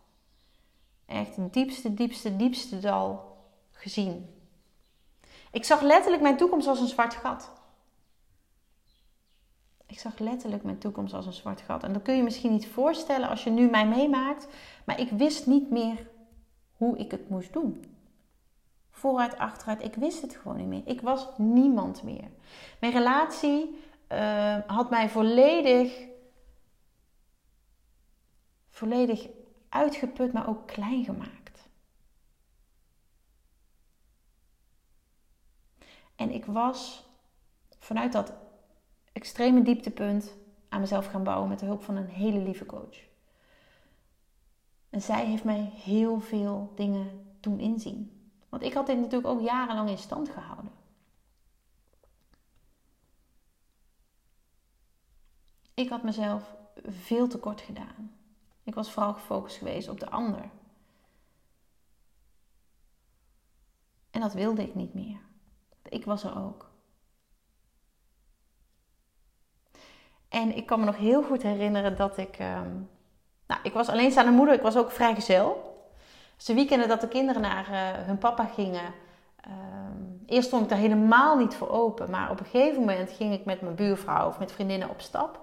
Echt 1.07 1.37
het 1.37 1.53
diepste, 1.53 1.95
diepste, 1.95 2.37
diepste 2.37 2.79
dal 2.79 3.37
gezien. 3.73 4.35
Ik 5.51 5.65
zag 5.65 5.81
letterlijk 5.81 6.23
mijn 6.23 6.37
toekomst 6.37 6.67
als 6.67 6.81
een 6.81 6.87
zwart 6.87 7.15
gat. 7.15 7.53
Ik 9.87 9.99
zag 9.99 10.19
letterlijk 10.19 10.63
mijn 10.63 10.79
toekomst 10.79 11.15
als 11.15 11.27
een 11.27 11.33
zwart 11.33 11.61
gat. 11.61 11.83
En 11.83 11.93
dat 11.93 12.03
kun 12.03 12.17
je 12.17 12.23
misschien 12.23 12.53
niet 12.53 12.69
voorstellen 12.69 13.29
als 13.29 13.45
je 13.45 13.51
nu 13.51 13.71
mij 13.71 13.87
meemaakt. 13.87 14.49
Maar 14.85 15.01
ik 15.01 15.11
wist 15.11 15.47
niet 15.47 15.71
meer 15.71 16.15
hoe 16.77 16.99
ik 16.99 17.11
het 17.11 17.29
moest 17.29 17.53
doen. 17.53 17.85
Vooruit, 18.91 19.37
achteruit, 19.37 19.83
ik 19.83 19.95
wist 19.95 20.23
het 20.23 20.37
gewoon 20.37 20.57
niet 20.57 20.67
meer. 20.67 20.83
Ik 20.85 21.01
was 21.01 21.29
niemand 21.39 22.03
meer. 22.03 22.31
Mijn 22.81 22.93
relatie 22.93 23.85
uh, 24.13 24.59
had 24.67 24.91
mij 24.91 25.09
volledig, 25.09 26.07
volledig 28.69 29.29
uitgeput, 29.69 30.33
maar 30.33 30.49
ook 30.49 30.67
klein 30.67 31.05
gemaakt. 31.05 31.69
En 36.17 36.31
ik 36.31 36.45
was 36.45 37.05
vanuit 37.79 38.13
dat 38.13 38.33
extreme 39.13 39.63
dieptepunt 39.63 40.35
aan 40.69 40.81
mezelf 40.81 41.07
gaan 41.07 41.25
bouwen 41.25 41.49
met 41.49 41.59
de 41.59 41.67
hulp 41.67 41.83
van 41.83 41.97
een 41.97 42.09
hele 42.09 42.39
lieve 42.39 42.67
coach. 42.67 42.97
En 44.91 45.03
zij 45.03 45.27
heeft 45.27 45.45
mij 45.45 45.71
heel 45.75 46.21
veel 46.21 46.73
dingen 46.75 47.35
doen 47.41 47.61
inzien. 47.61 48.31
Want 48.49 48.63
ik 48.63 48.73
had 48.73 48.87
dit 48.87 48.97
natuurlijk 48.97 49.27
ook 49.27 49.41
jarenlang 49.41 49.89
in 49.89 49.99
stand 49.99 50.29
gehouden. 50.29 50.73
Ik 55.75 55.89
had 55.89 56.03
mezelf 56.03 56.55
veel 56.85 57.29
te 57.29 57.39
kort 57.39 57.61
gedaan. 57.61 58.17
Ik 58.63 58.75
was 58.75 58.91
vooral 58.91 59.13
gefocust 59.13 59.57
geweest 59.57 59.89
op 59.89 60.01
de 60.01 60.11
ander. 60.11 60.51
En 64.11 64.21
dat 64.21 64.33
wilde 64.33 64.63
ik 64.63 64.75
niet 64.75 64.95
meer. 64.95 65.21
Ik 65.83 66.05
was 66.05 66.25
er 66.25 66.39
ook. 66.39 66.71
En 70.29 70.57
ik 70.57 70.67
kan 70.67 70.81
me 70.81 70.87
nog 70.87 70.97
heel 70.97 71.23
goed 71.23 71.43
herinneren 71.43 71.97
dat 71.97 72.19
ik. 72.19 72.39
Um, 72.39 72.89
nou, 73.47 73.61
ik 73.63 73.73
was 73.73 73.89
alleenstaande 73.89 74.31
moeder, 74.31 74.55
ik 74.55 74.63
was 74.63 74.77
ook 74.77 74.91
vrijgezel. 74.91 75.75
Dus 76.37 76.45
de 76.45 76.55
weekenden 76.55 76.89
dat 76.89 77.01
de 77.01 77.09
kinderen 77.09 77.43
naar 77.43 77.71
uh, 77.71 78.07
hun 78.07 78.19
papa 78.19 78.45
gingen. 78.45 78.93
Um, 79.49 80.23
eerst 80.27 80.47
stond 80.47 80.63
ik 80.63 80.69
daar 80.69 80.79
helemaal 80.79 81.37
niet 81.37 81.55
voor 81.55 81.69
open. 81.69 82.11
Maar 82.11 82.31
op 82.31 82.41
een 82.41 82.47
gegeven 82.47 82.81
moment 82.81 83.11
ging 83.11 83.35
ik 83.35 83.45
met 83.45 83.61
mijn 83.61 83.75
buurvrouw 83.75 84.29
of 84.29 84.39
met 84.39 84.53
vriendinnen 84.53 84.91
op 84.91 85.01
stap. 85.01 85.41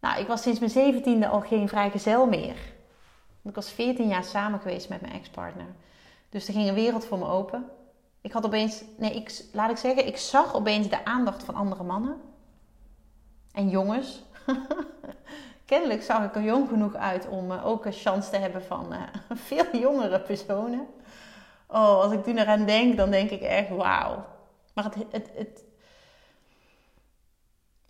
Nou, 0.00 0.20
ik 0.20 0.26
was 0.26 0.42
sinds 0.42 0.58
mijn 0.58 0.70
zeventiende 0.70 1.28
al 1.28 1.40
geen 1.40 1.68
vrijgezel 1.68 2.26
meer. 2.26 2.56
Ik 3.42 3.54
was 3.54 3.70
14 3.70 4.08
jaar 4.08 4.24
samen 4.24 4.60
geweest 4.60 4.88
met 4.88 5.00
mijn 5.00 5.12
ex-partner. 5.12 5.66
Dus 6.28 6.46
er 6.48 6.54
ging 6.54 6.68
een 6.68 6.74
wereld 6.74 7.04
voor 7.04 7.18
me 7.18 7.26
open. 7.26 7.70
Ik 8.20 8.32
had 8.32 8.44
opeens, 8.44 8.84
nee, 8.96 9.14
ik, 9.14 9.44
laat 9.52 9.70
ik 9.70 9.76
zeggen, 9.76 10.06
ik 10.06 10.16
zag 10.16 10.54
opeens 10.54 10.88
de 10.88 11.04
aandacht 11.04 11.42
van 11.42 11.54
andere 11.54 11.82
mannen. 11.82 12.20
En 13.52 13.68
jongens. 13.68 14.22
Kennelijk 15.64 16.02
zag 16.02 16.24
ik 16.24 16.34
er 16.34 16.42
jong 16.42 16.68
genoeg 16.68 16.94
uit 16.94 17.28
om 17.28 17.50
uh, 17.50 17.66
ook 17.66 17.84
een 17.84 17.92
chance 17.92 18.30
te 18.30 18.36
hebben 18.36 18.62
van 18.62 18.92
uh, 18.92 19.02
veel 19.48 19.76
jongere 19.76 20.20
personen. 20.20 20.86
Oh, 21.66 22.00
als 22.00 22.12
ik 22.12 22.26
nu 22.26 22.36
eraan 22.36 22.64
denk, 22.64 22.96
dan 22.96 23.10
denk 23.10 23.30
ik 23.30 23.40
echt 23.40 23.68
wauw. 23.68 24.24
Maar 24.74 24.84
het, 24.84 24.94
het, 25.10 25.30
het, 25.34 25.64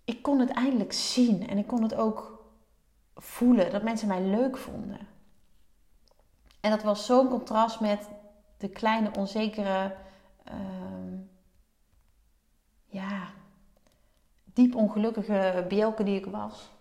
ik 0.05 0.23
kon 0.23 0.39
het 0.39 0.51
eindelijk 0.51 0.93
zien 0.93 1.49
en 1.49 1.59
ik 1.59 1.67
kon 1.67 1.83
het 1.83 1.95
ook 1.95 2.45
voelen 3.15 3.71
dat 3.71 3.83
mensen 3.83 4.09
mij 4.09 4.23
leuk 4.23 4.57
vonden. 4.57 5.09
En 6.61 6.71
dat 6.71 6.83
was 6.83 7.07
zo'n 7.07 7.29
contrast 7.29 7.81
met 7.81 8.09
de 8.57 8.69
kleine, 8.69 9.11
onzekere, 9.19 9.95
uh, 10.49 11.19
ja, 12.87 13.29
diep 14.45 14.75
ongelukkige 14.75 15.65
Bielke 15.69 16.03
die 16.03 16.19
ik 16.19 16.27
was. 16.27 16.74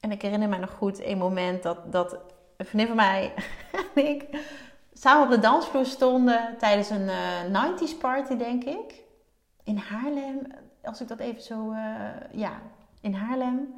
En 0.00 0.10
ik 0.10 0.22
herinner 0.22 0.48
me 0.48 0.58
nog 0.58 0.70
goed 0.70 1.04
een 1.04 1.18
moment 1.18 1.62
dat, 1.62 1.92
dat 1.92 2.18
een 2.56 2.66
vriendin 2.66 2.86
van 2.86 2.96
mij 2.96 3.32
en 3.94 4.06
ik 4.06 4.26
samen 4.92 5.24
op 5.24 5.30
de 5.30 5.38
dansvloer 5.38 5.86
stonden 5.86 6.54
tijdens 6.58 6.90
een 6.90 7.08
uh, 7.08 7.56
eh, 7.56 7.72
90s 7.78 7.98
party, 7.98 8.36
denk 8.36 8.64
ik 8.64 9.08
in 9.64 9.76
Haarlem, 9.76 10.46
als 10.82 11.00
ik 11.00 11.08
dat 11.08 11.18
even 11.18 11.42
zo, 11.42 11.70
uh, 11.72 11.78
ja, 12.32 12.60
in 13.00 13.14
Haarlem. 13.14 13.74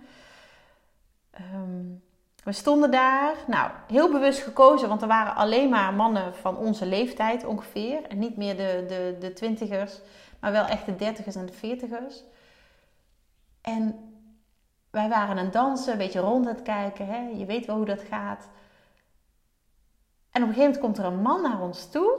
Um, 1.54 2.02
we 2.44 2.52
stonden 2.52 2.90
daar, 2.90 3.34
nou, 3.46 3.70
heel 3.86 4.10
bewust 4.10 4.42
gekozen, 4.42 4.88
want 4.88 5.02
er 5.02 5.08
waren 5.08 5.34
alleen 5.34 5.68
maar 5.68 5.94
mannen 5.94 6.34
van 6.34 6.56
onze 6.56 6.86
leeftijd 6.86 7.44
ongeveer. 7.44 8.02
En 8.02 8.18
niet 8.18 8.36
meer 8.36 8.56
de, 8.56 8.84
de, 8.88 9.16
de 9.20 9.32
twintigers, 9.32 10.00
maar 10.40 10.52
wel 10.52 10.64
echt 10.64 10.86
de 10.86 10.96
dertigers 10.96 11.34
en 11.34 11.46
de 11.46 11.52
veertigers. 11.52 12.22
En 13.60 14.11
wij 14.92 15.08
waren 15.08 15.38
aan 15.38 15.44
het 15.44 15.52
dansen, 15.52 15.92
een 15.92 15.98
beetje 15.98 16.20
rond 16.20 16.46
het 16.46 16.62
kijken, 16.62 17.06
hè? 17.06 17.28
je 17.28 17.44
weet 17.44 17.66
wel 17.66 17.76
hoe 17.76 17.84
dat 17.84 18.00
gaat. 18.00 18.48
En 20.30 20.42
op 20.42 20.48
een 20.48 20.54
gegeven 20.54 20.62
moment 20.62 20.78
komt 20.78 20.98
er 20.98 21.04
een 21.04 21.22
man 21.22 21.42
naar 21.42 21.60
ons 21.60 21.90
toe. 21.90 22.18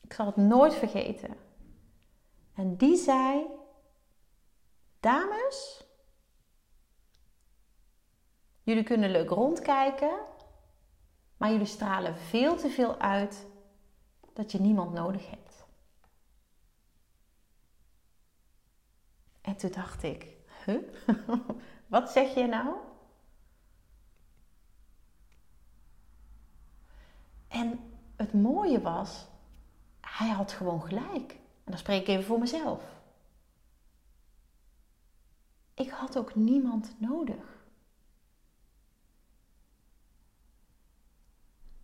Ik 0.00 0.12
zal 0.12 0.26
het 0.26 0.36
nooit 0.36 0.74
vergeten. 0.74 1.36
En 2.54 2.76
die 2.76 2.96
zei: 2.96 3.46
Dames, 5.00 5.84
jullie 8.62 8.84
kunnen 8.84 9.10
leuk 9.10 9.28
rondkijken, 9.28 10.18
maar 11.36 11.50
jullie 11.50 11.66
stralen 11.66 12.16
veel 12.16 12.56
te 12.56 12.68
veel 12.68 12.98
uit 12.98 13.46
dat 14.32 14.52
je 14.52 14.60
niemand 14.60 14.92
nodig 14.92 15.30
hebt. 15.30 15.66
En 19.40 19.56
toen 19.56 19.70
dacht 19.70 20.02
ik: 20.02 20.37
Wat 21.86 22.10
zeg 22.10 22.34
je 22.34 22.46
nou? 22.46 22.74
En 27.48 27.80
het 28.16 28.32
mooie 28.32 28.80
was, 28.80 29.26
hij 30.00 30.28
had 30.28 30.52
gewoon 30.52 30.82
gelijk. 30.82 31.32
En 31.32 31.74
dan 31.74 31.78
spreek 31.78 32.00
ik 32.00 32.08
even 32.08 32.24
voor 32.24 32.38
mezelf. 32.38 32.96
Ik 35.74 35.90
had 35.90 36.18
ook 36.18 36.34
niemand 36.34 36.94
nodig. 36.98 37.66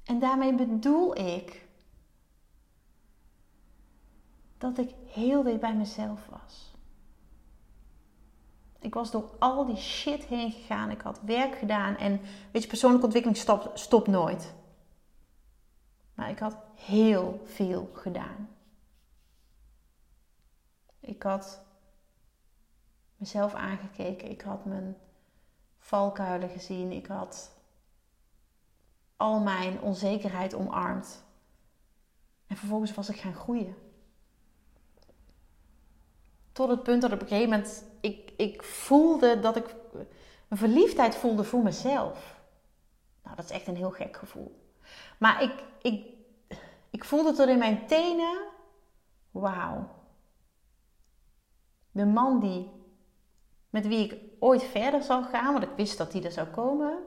En 0.04 0.18
daarmee 0.18 0.54
bedoel 0.54 1.16
ik 1.16 1.66
dat 4.58 4.78
ik 4.78 4.94
heel 5.06 5.42
dicht 5.42 5.60
bij 5.60 5.74
mezelf 5.74 6.26
was. 6.26 6.73
Ik 8.84 8.94
was 8.94 9.10
door 9.10 9.30
al 9.38 9.66
die 9.66 9.76
shit 9.76 10.24
heen 10.24 10.52
gegaan. 10.52 10.90
Ik 10.90 11.00
had 11.00 11.20
werk 11.20 11.58
gedaan. 11.58 11.96
En 11.96 12.20
weet 12.52 12.62
je, 12.62 12.68
persoonlijke 12.68 13.04
ontwikkeling 13.04 13.40
stopt, 13.74 14.06
nooit. 14.06 14.54
Maar 16.14 16.30
ik 16.30 16.38
had 16.38 16.56
heel 16.74 17.42
veel 17.44 17.90
gedaan. 17.94 18.48
Ik 21.00 21.22
had 21.22 21.64
mezelf 23.16 23.54
aangekeken. 23.54 24.30
Ik 24.30 24.40
had 24.40 24.64
mijn 24.64 24.96
valkuilen 25.78 26.48
gezien. 26.48 26.92
Ik 26.92 27.06
had 27.06 27.50
al 29.16 29.40
mijn 29.40 29.80
onzekerheid 29.80 30.54
omarmd. 30.54 31.24
En 32.46 32.56
vervolgens 32.56 32.94
was 32.94 33.08
ik 33.08 33.16
gaan 33.16 33.34
groeien. 33.34 33.74
Tot 36.54 36.68
het 36.68 36.82
punt 36.82 37.02
dat 37.02 37.12
op 37.12 37.20
een 37.20 37.26
gegeven 37.26 37.50
moment 37.50 37.84
ik, 38.00 38.32
ik 38.36 38.62
voelde 38.62 39.40
dat 39.40 39.56
ik 39.56 39.74
een 40.48 40.56
verliefdheid 40.56 41.14
voelde 41.14 41.44
voor 41.44 41.62
mezelf. 41.62 42.40
Nou, 43.22 43.36
dat 43.36 43.44
is 43.44 43.50
echt 43.50 43.66
een 43.66 43.76
heel 43.76 43.90
gek 43.90 44.16
gevoel. 44.16 44.72
Maar 45.18 45.42
ik, 45.42 45.64
ik, 45.82 46.14
ik 46.90 47.04
voelde 47.04 47.32
tot 47.32 47.48
in 47.48 47.58
mijn 47.58 47.86
tenen: 47.86 48.38
wauw. 49.30 49.88
De 51.90 52.04
man 52.04 52.40
die, 52.40 52.70
met 53.70 53.86
wie 53.86 54.04
ik 54.04 54.20
ooit 54.38 54.62
verder 54.62 55.02
zou 55.02 55.24
gaan, 55.24 55.52
want 55.52 55.64
ik 55.64 55.76
wist 55.76 55.98
dat 55.98 56.12
die 56.12 56.24
er 56.24 56.32
zou 56.32 56.48
komen, 56.48 56.98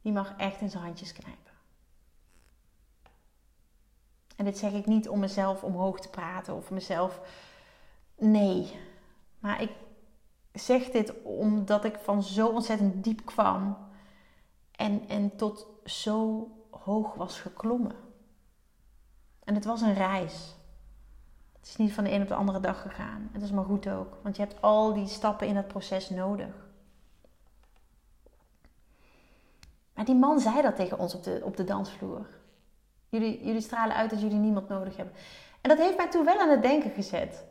die 0.00 0.12
mag 0.12 0.36
echt 0.36 0.60
in 0.60 0.70
zijn 0.70 0.84
handjes 0.84 1.12
knijpen. 1.12 1.51
En 4.36 4.44
dit 4.44 4.58
zeg 4.58 4.72
ik 4.72 4.86
niet 4.86 5.08
om 5.08 5.18
mezelf 5.18 5.62
omhoog 5.62 6.00
te 6.00 6.08
praten 6.08 6.54
of 6.54 6.70
mezelf. 6.70 7.20
Nee. 8.18 8.80
Maar 9.38 9.62
ik 9.62 9.70
zeg 10.52 10.90
dit 10.90 11.22
omdat 11.22 11.84
ik 11.84 11.98
van 11.98 12.22
zo 12.22 12.48
ontzettend 12.48 13.04
diep 13.04 13.24
kwam. 13.24 13.76
En, 14.70 15.08
en 15.08 15.36
tot 15.36 15.66
zo 15.84 16.48
hoog 16.70 17.14
was 17.14 17.40
geklommen. 17.40 17.96
En 19.44 19.54
het 19.54 19.64
was 19.64 19.80
een 19.80 19.94
reis. 19.94 20.54
Het 21.58 21.68
is 21.68 21.76
niet 21.76 21.92
van 21.92 22.04
de 22.04 22.10
een 22.10 22.22
op 22.22 22.28
de 22.28 22.34
andere 22.34 22.60
dag 22.60 22.82
gegaan. 22.82 23.30
Dat 23.32 23.42
is 23.42 23.50
maar 23.50 23.64
goed 23.64 23.88
ook. 23.88 24.18
Want 24.22 24.36
je 24.36 24.42
hebt 24.42 24.62
al 24.62 24.94
die 24.94 25.06
stappen 25.06 25.46
in 25.46 25.56
het 25.56 25.68
proces 25.68 26.10
nodig. 26.10 26.70
Maar 29.94 30.04
die 30.04 30.14
man 30.14 30.40
zei 30.40 30.62
dat 30.62 30.76
tegen 30.76 30.98
ons 30.98 31.14
op 31.14 31.22
de, 31.22 31.40
op 31.44 31.56
de 31.56 31.64
dansvloer. 31.64 32.26
Jullie, 33.18 33.60
stralen 33.60 33.96
uit 33.96 34.10
dat 34.10 34.20
jullie 34.20 34.38
niemand 34.38 34.68
nodig 34.68 34.96
hebben. 34.96 35.14
En 35.60 35.68
dat 35.68 35.78
heeft 35.78 35.96
mij 35.96 36.10
toen 36.10 36.24
wel 36.24 36.38
aan 36.38 36.48
het 36.48 36.62
denken 36.62 36.90
gezet. 36.90 37.44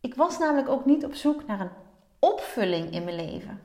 Ik 0.00 0.14
was 0.14 0.38
namelijk 0.38 0.68
ook 0.68 0.84
niet 0.84 1.04
op 1.04 1.14
zoek 1.14 1.46
naar 1.46 1.60
een 1.60 1.70
opvulling 2.18 2.92
in 2.92 3.04
mijn 3.04 3.16
leven. 3.16 3.62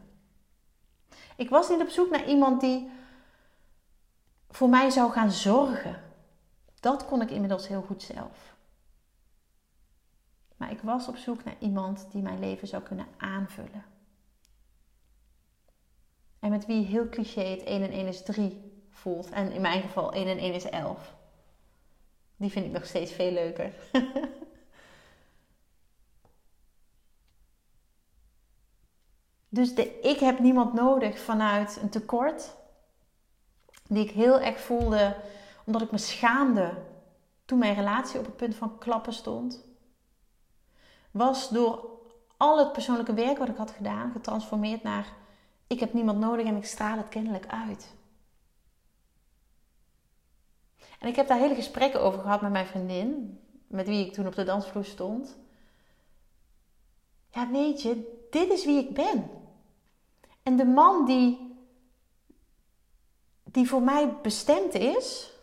Ik 1.35 1.49
was 1.49 1.69
niet 1.69 1.81
op 1.81 1.89
zoek 1.89 2.09
naar 2.09 2.25
iemand 2.27 2.61
die 2.61 2.89
voor 4.49 4.69
mij 4.69 4.89
zou 4.89 5.11
gaan 5.11 5.31
zorgen. 5.31 6.01
Dat 6.79 7.05
kon 7.05 7.21
ik 7.21 7.31
inmiddels 7.31 7.67
heel 7.67 7.81
goed 7.81 8.03
zelf. 8.03 8.55
Maar 10.57 10.71
ik 10.71 10.81
was 10.81 11.07
op 11.07 11.17
zoek 11.17 11.43
naar 11.43 11.57
iemand 11.59 12.07
die 12.11 12.21
mijn 12.21 12.39
leven 12.39 12.67
zou 12.67 12.83
kunnen 12.83 13.07
aanvullen. 13.17 13.85
En 16.39 16.49
met 16.49 16.65
wie 16.65 16.85
heel 16.85 17.09
cliché 17.09 17.43
het 17.43 17.63
1 17.63 17.81
en 17.81 17.91
1 17.91 18.07
is 18.07 18.23
3 18.23 18.64
voelt. 18.95 19.29
En 19.29 19.51
in 19.51 19.61
mijn 19.61 19.81
geval 19.81 20.13
1 20.13 20.27
en 20.27 20.37
1 20.37 20.53
is 20.53 20.69
11. 20.69 21.15
Die 22.35 22.51
vind 22.51 22.65
ik 22.65 22.71
nog 22.71 22.85
steeds 22.85 23.11
veel 23.11 23.31
leuker. 23.31 23.73
dus 29.49 29.75
de 29.75 29.99
ik 29.99 30.19
heb 30.19 30.39
niemand 30.39 30.73
nodig 30.73 31.19
vanuit 31.19 31.79
een 31.81 31.89
tekort. 31.89 32.55
Die 33.87 34.03
ik 34.03 34.11
heel 34.11 34.39
erg 34.39 34.59
voelde 34.59 35.15
omdat 35.65 35.81
ik 35.81 35.91
me 35.91 35.97
schaamde 35.97 36.73
toen 37.45 37.59
mijn 37.59 37.75
relatie 37.75 38.19
op 38.19 38.25
het 38.25 38.35
punt 38.35 38.55
van 38.55 38.77
klappen 38.77 39.13
stond. 39.13 39.63
Was 41.11 41.49
door 41.49 41.89
al 42.37 42.59
het 42.59 42.71
persoonlijke 42.71 43.13
werk 43.13 43.37
wat 43.37 43.49
ik 43.49 43.57
had 43.57 43.71
gedaan 43.71 44.11
getransformeerd 44.11 44.83
naar 44.83 45.13
ik 45.67 45.79
heb 45.79 45.93
niemand 45.93 46.19
nodig 46.19 46.45
en 46.45 46.55
ik 46.55 46.65
straal 46.65 46.97
het 46.97 47.09
kennelijk 47.09 47.45
uit. 47.47 47.93
En 50.99 51.07
ik 51.07 51.15
heb 51.15 51.27
daar 51.27 51.37
hele 51.37 51.55
gesprekken 51.55 52.01
over 52.01 52.19
gehad 52.19 52.41
met 52.41 52.51
mijn 52.51 52.65
vriendin, 52.65 53.39
met 53.67 53.87
wie 53.87 54.05
ik 54.05 54.13
toen 54.13 54.27
op 54.27 54.35
de 54.35 54.43
dansvloer 54.43 54.85
stond. 54.85 55.37
Ja, 57.29 57.49
weet 57.51 57.81
je, 57.81 58.25
dit 58.29 58.49
is 58.49 58.65
wie 58.65 58.79
ik 58.79 58.93
ben. 58.93 59.29
En 60.43 60.55
de 60.55 60.65
man 60.65 61.05
die, 61.05 61.57
die 63.43 63.67
voor 63.67 63.81
mij 63.81 64.13
bestemd 64.21 64.73
is, 64.73 65.33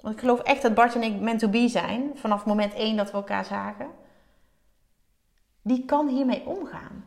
want 0.00 0.14
ik 0.14 0.20
geloof 0.20 0.40
echt 0.40 0.62
dat 0.62 0.74
Bart 0.74 0.94
en 0.94 1.02
ik 1.02 1.20
meant 1.20 1.38
to 1.38 1.48
be 1.48 1.68
zijn, 1.68 2.10
vanaf 2.14 2.46
moment 2.46 2.74
één 2.74 2.96
dat 2.96 3.10
we 3.10 3.16
elkaar 3.16 3.44
zagen, 3.44 3.90
die 5.62 5.84
kan 5.84 6.08
hiermee 6.08 6.46
omgaan. 6.46 7.04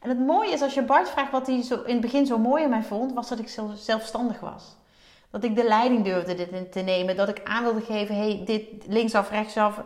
En 0.00 0.08
het 0.08 0.18
mooie 0.18 0.52
is 0.52 0.62
als 0.62 0.74
je 0.74 0.82
Bart 0.82 1.08
vraagt 1.08 1.30
wat 1.30 1.46
hij 1.46 1.62
zo 1.62 1.82
in 1.82 1.92
het 1.92 2.00
begin 2.00 2.26
zo 2.26 2.38
mooi 2.38 2.64
aan 2.64 2.70
mij 2.70 2.82
vond, 2.82 3.12
was 3.12 3.28
dat 3.28 3.38
ik 3.38 3.48
zelfstandig 3.74 4.40
was. 4.40 4.76
Dat 5.32 5.44
ik 5.44 5.56
de 5.56 5.64
leiding 5.64 6.04
durfde 6.04 6.34
dit 6.34 6.72
te 6.72 6.80
nemen. 6.80 7.16
Dat 7.16 7.28
ik 7.28 7.44
aan 7.44 7.64
wilde 7.64 7.80
geven, 7.80 8.16
hey, 8.16 8.42
dit 8.44 8.86
linksaf, 8.86 9.30
rechtsaf. 9.30 9.82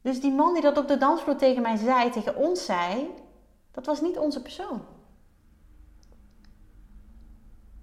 Dus 0.00 0.20
die 0.20 0.32
man 0.32 0.52
die 0.52 0.62
dat 0.62 0.78
op 0.78 0.88
de 0.88 0.96
dansvloer 0.96 1.36
tegen 1.36 1.62
mij 1.62 1.76
zei, 1.76 2.10
tegen 2.10 2.36
ons 2.36 2.64
zei, 2.64 3.10
dat 3.70 3.86
was 3.86 4.00
niet 4.00 4.18
onze 4.18 4.42
persoon. 4.42 4.82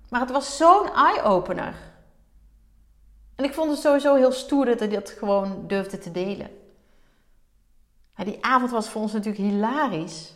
Maar 0.10 0.22
het 0.22 0.32
was 0.32 0.58
zo'n 0.58 0.94
eye-opener. 0.94 1.76
En 3.36 3.44
ik 3.46 3.54
vond 3.54 3.72
het 3.72 3.80
sowieso 3.80 4.16
heel 4.16 4.32
stoer 4.32 4.66
dat 4.66 4.80
hij 4.80 4.88
dat 4.88 5.10
gewoon 5.10 5.68
durfde 5.68 5.98
te 5.98 6.12
delen. 6.12 6.50
die 8.16 8.46
avond 8.46 8.72
was 8.72 8.90
voor 8.90 9.02
ons 9.02 9.14
natuurlijk 9.14 9.44
hilarisch. 9.44 10.34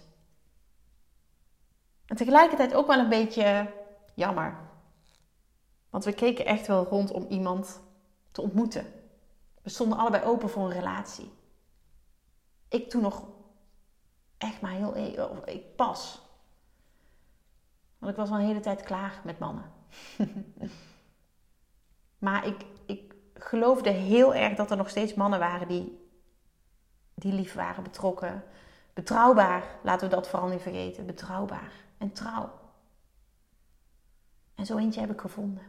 En 2.09 2.15
tegelijkertijd 2.15 2.73
ook 2.73 2.87
wel 2.87 2.99
een 2.99 3.09
beetje 3.09 3.73
jammer. 4.15 4.57
Want 5.89 6.03
we 6.03 6.13
keken 6.13 6.45
echt 6.45 6.67
wel 6.67 6.85
rond 6.85 7.11
om 7.11 7.25
iemand 7.27 7.81
te 8.31 8.41
ontmoeten. 8.41 8.85
We 9.61 9.69
stonden 9.69 9.97
allebei 9.97 10.23
open 10.23 10.49
voor 10.49 10.63
een 10.63 10.71
relatie. 10.71 11.31
Ik 12.67 12.89
toen 12.89 13.01
nog 13.01 13.27
echt 14.37 14.61
maar 14.61 14.71
heel... 14.71 14.95
E- 14.95 15.51
ik 15.51 15.75
pas. 15.75 16.21
Want 17.97 18.11
ik 18.11 18.17
was 18.17 18.29
al 18.29 18.35
een 18.35 18.45
hele 18.45 18.59
tijd 18.59 18.83
klaar 18.83 19.21
met 19.23 19.39
mannen. 19.39 19.71
maar 22.25 22.45
ik, 22.45 22.65
ik 22.85 23.15
geloofde 23.33 23.89
heel 23.89 24.35
erg 24.35 24.55
dat 24.55 24.71
er 24.71 24.77
nog 24.77 24.89
steeds 24.89 25.13
mannen 25.13 25.39
waren 25.39 25.67
die, 25.67 26.09
die 27.13 27.33
lief 27.33 27.53
waren, 27.53 27.83
betrokken. 27.83 28.43
Betrouwbaar, 28.93 29.63
laten 29.83 30.09
we 30.09 30.15
dat 30.15 30.29
vooral 30.29 30.49
niet 30.49 30.61
vergeten. 30.61 31.05
Betrouwbaar 31.05 31.87
en 31.99 32.11
trouw. 32.11 32.51
En 34.55 34.65
zo 34.65 34.77
eentje 34.77 34.99
heb 34.99 35.11
ik 35.11 35.21
gevonden. 35.21 35.63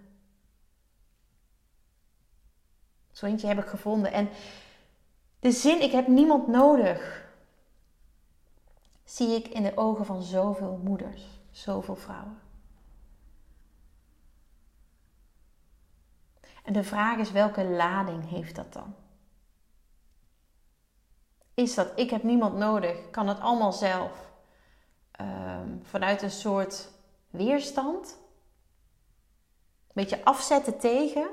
Zo 3.11 3.27
eentje 3.27 3.47
heb 3.47 3.59
ik 3.59 3.67
gevonden. 3.67 4.13
En 4.13 4.29
de 5.39 5.51
zin, 5.51 5.83
ik 5.83 5.93
heb 5.93 6.07
niemand 6.07 6.47
nodig, 6.47 7.29
zie 9.05 9.29
ik 9.29 9.49
in 9.49 9.63
de 9.63 9.77
ogen 9.77 10.07
van 10.07 10.23
zoveel 10.23 10.81
moeders, 10.85 11.41
zoveel 11.51 11.97
vrouwen. 11.97 12.41
En 16.63 16.73
de 16.73 16.85
vraag 16.85 17.19
is, 17.19 17.31
welke 17.31 17.65
lading 17.65 18.29
heeft 18.29 18.57
dat 18.57 18.73
dan? 18.73 18.95
Is 21.55 21.75
dat 21.75 21.93
ik 21.99 22.11
heb 22.11 22.23
niemand 22.23 22.57
nodig, 22.57 23.11
kan 23.11 23.29
het 23.29 23.41
allemaal 23.41 23.73
zelf 23.73 24.30
ehm, 25.21 25.69
vanuit 25.83 26.23
een 26.23 26.31
soort 26.31 26.89
weerstand, 27.31 28.19
een 29.87 29.93
beetje 29.93 30.25
afzetten 30.25 30.79
tegen. 30.79 31.29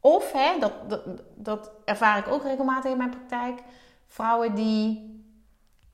Of, 0.00 0.32
hè, 0.32 0.58
dat, 0.58 0.72
dat, 1.34 1.70
ervaar 1.84 2.18
ik 2.18 2.28
ook 2.28 2.42
regelmatig 2.42 2.90
in 2.90 2.96
mijn 2.96 3.10
praktijk, 3.10 3.62
vrouwen 4.06 4.54
die 4.54 5.14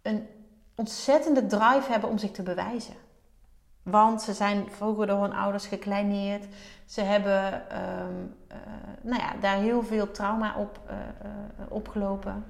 een 0.02 0.28
ontzettende 0.74 1.46
drive 1.46 1.90
hebben 1.90 2.10
om 2.10 2.18
zich 2.18 2.30
te 2.30 2.42
bewijzen. 2.42 2.94
Want 3.82 4.22
ze 4.22 4.32
zijn 4.32 4.70
vroeger 4.70 5.06
door 5.06 5.20
hun 5.20 5.32
ouders 5.32 5.66
gekleineerd. 5.66 6.46
Ze 6.86 7.00
hebben 7.00 7.70
ehm, 7.70 8.26
eh, 8.48 8.56
nou 9.00 9.22
ja, 9.22 9.34
daar 9.40 9.56
heel 9.56 9.82
veel 9.82 10.10
trauma 10.10 10.54
op 10.56 10.80
uh, 10.86 10.96
opgelopen. 11.68 12.44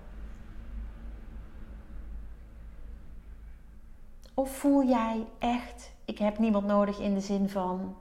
Of 4.35 4.57
voel 4.57 4.85
jij 4.85 5.27
echt, 5.39 5.93
ik 6.05 6.19
heb 6.19 6.39
niemand 6.39 6.67
nodig 6.67 6.99
in 6.99 7.15
de 7.15 7.21
zin 7.21 7.49
van, 7.49 7.97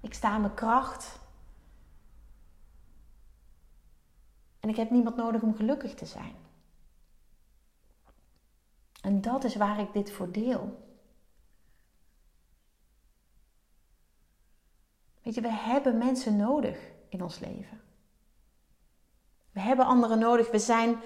ik 0.00 0.14
sta 0.14 0.38
mijn 0.38 0.54
kracht. 0.54 1.18
En 4.60 4.68
ik 4.68 4.76
heb 4.76 4.90
niemand 4.90 5.16
nodig 5.16 5.42
om 5.42 5.54
gelukkig 5.54 5.94
te 5.94 6.06
zijn. 6.06 6.34
En 9.00 9.20
dat 9.20 9.44
is 9.44 9.56
waar 9.56 9.80
ik 9.80 9.92
dit 9.92 10.12
voor 10.12 10.32
deel. 10.32 10.82
Weet 15.22 15.34
je, 15.34 15.40
we 15.40 15.52
hebben 15.52 15.98
mensen 15.98 16.36
nodig 16.36 16.78
in 17.08 17.22
ons 17.22 17.38
leven. 17.38 17.80
We 19.52 19.60
hebben 19.60 19.86
anderen 19.86 20.18
nodig. 20.18 20.50
We 20.50 20.58
zijn 20.58 20.96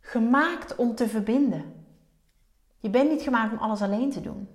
gemaakt 0.00 0.76
om 0.76 0.94
te 0.94 1.08
verbinden. 1.08 1.77
Je 2.78 2.90
bent 2.90 3.10
niet 3.10 3.22
gemaakt 3.22 3.52
om 3.52 3.58
alles 3.58 3.82
alleen 3.82 4.10
te 4.10 4.20
doen. 4.20 4.48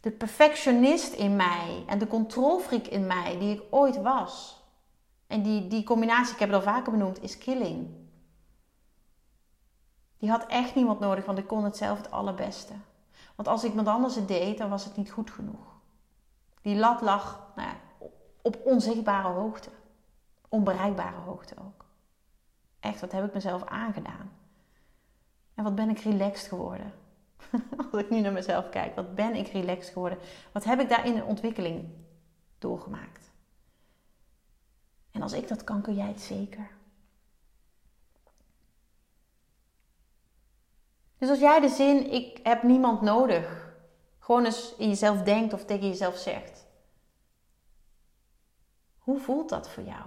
De 0.00 0.10
perfectionist 0.10 1.12
in 1.12 1.36
mij 1.36 1.84
en 1.86 1.98
de 1.98 2.06
controlfreak 2.06 2.86
in 2.86 3.06
mij, 3.06 3.38
die 3.38 3.54
ik 3.54 3.62
ooit 3.70 4.02
was. 4.02 4.62
En 5.26 5.42
die, 5.42 5.66
die 5.66 5.84
combinatie, 5.84 6.32
ik 6.32 6.38
heb 6.38 6.48
het 6.48 6.58
al 6.58 6.72
vaker 6.72 6.92
benoemd, 6.92 7.22
is 7.22 7.38
killing. 7.38 7.88
Die 10.18 10.30
had 10.30 10.46
echt 10.46 10.74
niemand 10.74 11.00
nodig, 11.00 11.24
want 11.24 11.38
ik 11.38 11.46
kon 11.46 11.64
het 11.64 11.76
zelf 11.76 11.98
het 11.98 12.10
allerbeste. 12.10 12.72
Want 13.34 13.48
als 13.48 13.64
ik 13.64 13.70
iemand 13.70 13.88
anders 13.88 14.14
het 14.14 14.28
deed, 14.28 14.58
dan 14.58 14.70
was 14.70 14.84
het 14.84 14.96
niet 14.96 15.10
goed 15.10 15.30
genoeg. 15.30 15.76
Die 16.62 16.76
lat 16.76 17.00
lag 17.00 17.52
nou 17.56 17.68
ja, 17.68 17.76
op 18.42 18.60
onzichtbare 18.64 19.28
hoogte. 19.28 19.70
Onbereikbare 20.48 21.16
hoogte 21.16 21.54
ook. 21.58 21.84
Echt, 22.80 23.00
wat 23.00 23.12
heb 23.12 23.24
ik 23.24 23.34
mezelf 23.34 23.64
aangedaan? 23.64 24.32
En 25.58 25.64
wat 25.64 25.74
ben 25.74 25.88
ik 25.88 25.98
relaxed 25.98 26.48
geworden? 26.48 26.92
Als 27.92 28.02
ik 28.02 28.10
nu 28.10 28.20
naar 28.20 28.32
mezelf 28.32 28.68
kijk, 28.68 28.94
wat 28.94 29.14
ben 29.14 29.34
ik 29.34 29.48
relaxed 29.48 29.92
geworden? 29.92 30.18
Wat 30.52 30.64
heb 30.64 30.80
ik 30.80 30.88
daar 30.88 31.06
in 31.06 31.14
de 31.14 31.24
ontwikkeling 31.24 31.88
doorgemaakt? 32.58 33.30
En 35.10 35.22
als 35.22 35.32
ik 35.32 35.48
dat 35.48 35.64
kan, 35.64 35.82
kun 35.82 35.94
jij 35.94 36.06
het 36.06 36.20
zeker. 36.20 36.70
Dus 41.18 41.28
als 41.28 41.38
jij 41.38 41.60
de 41.60 41.68
zin, 41.68 42.12
ik 42.12 42.40
heb 42.42 42.62
niemand 42.62 43.00
nodig, 43.00 43.74
gewoon 44.18 44.44
eens 44.44 44.74
in 44.76 44.88
jezelf 44.88 45.22
denkt 45.22 45.52
of 45.52 45.64
tegen 45.64 45.88
jezelf 45.88 46.16
zegt. 46.16 46.66
Hoe 48.98 49.18
voelt 49.20 49.48
dat 49.48 49.70
voor 49.70 49.84
jou? 49.84 50.06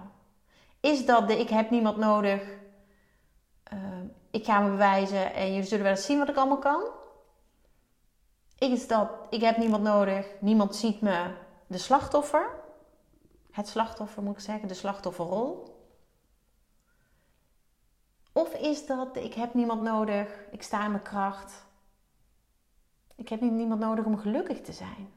Is 0.80 1.06
dat 1.06 1.28
de 1.28 1.38
ik 1.38 1.48
heb 1.48 1.70
niemand 1.70 1.96
nodig, 1.96 2.58
uh, 3.72 4.00
ik 4.32 4.44
ga 4.44 4.60
me 4.60 4.70
bewijzen 4.70 5.34
en 5.34 5.48
jullie 5.48 5.68
zullen 5.68 5.84
wel 5.84 5.92
eens 5.92 6.04
zien 6.04 6.18
wat 6.18 6.28
ik 6.28 6.36
allemaal 6.36 6.58
kan? 6.58 6.82
Is 8.58 8.86
dat 8.86 9.10
ik 9.30 9.40
heb 9.40 9.56
niemand 9.56 9.82
nodig, 9.82 10.26
niemand 10.40 10.76
ziet 10.76 11.00
me, 11.00 11.34
de 11.66 11.78
slachtoffer? 11.78 12.60
Het 13.50 13.68
slachtoffer 13.68 14.22
moet 14.22 14.34
ik 14.34 14.40
zeggen, 14.40 14.68
de 14.68 14.74
slachtofferrol. 14.74 15.80
Of 18.32 18.54
is 18.54 18.86
dat 18.86 19.16
ik 19.16 19.34
heb 19.34 19.54
niemand 19.54 19.82
nodig, 19.82 20.44
ik 20.50 20.62
sta 20.62 20.84
in 20.84 20.90
mijn 20.90 21.02
kracht. 21.02 21.64
Ik 23.14 23.28
heb 23.28 23.40
niemand 23.40 23.80
nodig 23.80 24.04
om 24.04 24.18
gelukkig 24.18 24.60
te 24.60 24.72
zijn. 24.72 25.12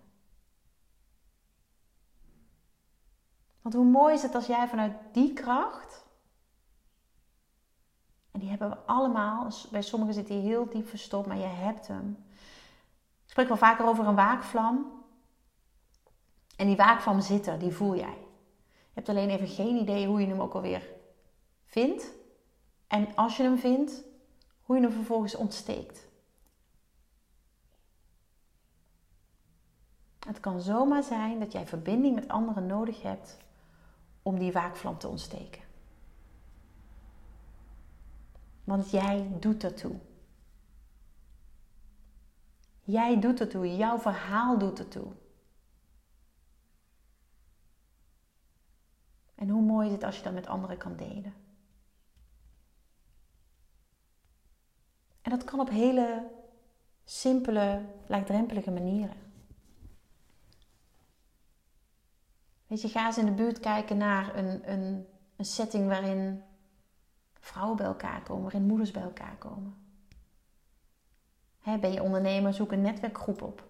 Want 3.61 3.75
hoe 3.75 3.85
mooi 3.85 4.13
is 4.13 4.21
het 4.21 4.35
als 4.35 4.45
jij 4.45 4.67
vanuit 4.67 4.93
die 5.11 5.33
kracht, 5.33 6.04
en 8.35 8.41
die 8.41 8.49
hebben 8.49 8.69
we 8.69 8.77
allemaal, 8.85 9.47
bij 9.71 9.81
sommigen 9.81 10.13
zit 10.13 10.27
die 10.27 10.41
heel 10.41 10.69
diep 10.69 10.87
verstopt, 10.87 11.27
maar 11.27 11.37
je 11.37 11.43
hebt 11.43 11.87
hem. 11.87 12.25
Ik 13.25 13.31
spreek 13.31 13.47
wel 13.47 13.57
vaker 13.57 13.85
over 13.85 14.07
een 14.07 14.15
waakvlam. 14.15 15.03
En 16.55 16.67
die 16.67 16.75
waakvlam 16.75 17.21
zit 17.21 17.47
er, 17.47 17.59
die 17.59 17.71
voel 17.71 17.95
jij. 17.95 18.17
Je 18.67 18.93
hebt 18.93 19.09
alleen 19.09 19.29
even 19.29 19.47
geen 19.47 19.75
idee 19.75 20.07
hoe 20.07 20.21
je 20.21 20.27
hem 20.27 20.41
ook 20.41 20.53
alweer 20.53 20.89
vindt. 21.65 22.11
En 22.87 23.15
als 23.15 23.37
je 23.37 23.43
hem 23.43 23.57
vindt, 23.57 24.03
hoe 24.61 24.75
je 24.75 24.81
hem 24.81 24.91
vervolgens 24.91 25.35
ontsteekt. 25.35 26.07
Het 30.27 30.39
kan 30.39 30.61
zomaar 30.61 31.03
zijn 31.03 31.39
dat 31.39 31.51
jij 31.51 31.67
verbinding 31.67 32.15
met 32.15 32.27
anderen 32.27 32.65
nodig 32.65 33.01
hebt 33.01 33.37
om 34.21 34.39
die 34.39 34.51
waakvlam 34.51 34.97
te 34.97 35.07
ontsteken. 35.07 35.64
Want 38.65 38.89
jij 38.91 39.31
doet 39.39 39.63
ertoe. 39.63 39.99
Jij 42.83 43.19
doet 43.19 43.39
ertoe, 43.39 43.75
jouw 43.75 43.99
verhaal 43.99 44.57
doet 44.57 44.79
ertoe. 44.79 45.11
En 49.35 49.49
hoe 49.49 49.61
mooi 49.61 49.87
is 49.87 49.93
het 49.93 50.03
als 50.03 50.17
je 50.17 50.23
dat 50.23 50.33
met 50.33 50.47
anderen 50.47 50.77
kan 50.77 50.95
delen? 50.95 51.33
En 55.21 55.31
dat 55.31 55.43
kan 55.43 55.59
op 55.59 55.69
hele 55.69 56.31
simpele, 57.03 57.85
laagdrempelige 58.07 58.71
manieren. 58.71 59.17
Weet 62.67 62.81
je, 62.81 62.89
ga 62.89 63.05
eens 63.05 63.17
in 63.17 63.25
de 63.25 63.31
buurt 63.31 63.59
kijken 63.59 63.97
naar 63.97 64.35
een, 64.35 64.71
een, 64.71 65.07
een 65.35 65.45
setting 65.45 65.87
waarin 65.87 66.43
vrouwen 67.45 67.77
bij 67.77 67.85
elkaar 67.85 68.21
komen, 68.23 68.43
waarin 68.43 68.65
moeders 68.65 68.91
bij 68.91 69.01
elkaar 69.01 69.35
komen. 69.37 69.75
ben 71.63 71.91
je 71.91 72.03
ondernemer, 72.03 72.53
zoek 72.53 72.71
een 72.71 72.81
netwerkgroep 72.81 73.41
op. 73.41 73.63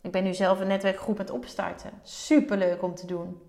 Ik 0.00 0.12
ben 0.12 0.24
nu 0.24 0.34
zelf 0.34 0.60
een 0.60 0.66
netwerkgroep 0.66 1.18
met 1.18 1.30
opstarten. 1.30 1.92
Super 2.02 2.58
leuk 2.58 2.82
om 2.82 2.94
te 2.94 3.06
doen. 3.06 3.42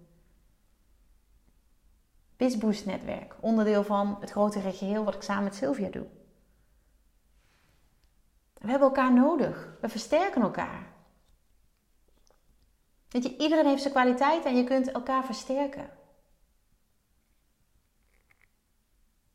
Bizboost 2.37 2.85
netwerk, 2.85 3.35
onderdeel 3.39 3.83
van 3.83 4.17
het 4.19 4.29
grotere 4.29 4.71
geheel 4.71 5.03
wat 5.03 5.15
ik 5.15 5.21
samen 5.21 5.43
met 5.43 5.55
Sylvia 5.55 5.89
doe. 5.89 6.07
We 8.53 8.69
hebben 8.69 8.87
elkaar 8.87 9.13
nodig. 9.13 9.77
We 9.81 9.89
versterken 9.89 10.41
elkaar. 10.41 10.91
Weet 13.09 13.23
je, 13.23 13.37
iedereen 13.37 13.67
heeft 13.67 13.81
zijn 13.81 13.93
kwaliteit 13.93 14.45
en 14.45 14.55
je 14.55 14.63
kunt 14.63 14.91
elkaar 14.91 15.25
versterken. 15.25 15.89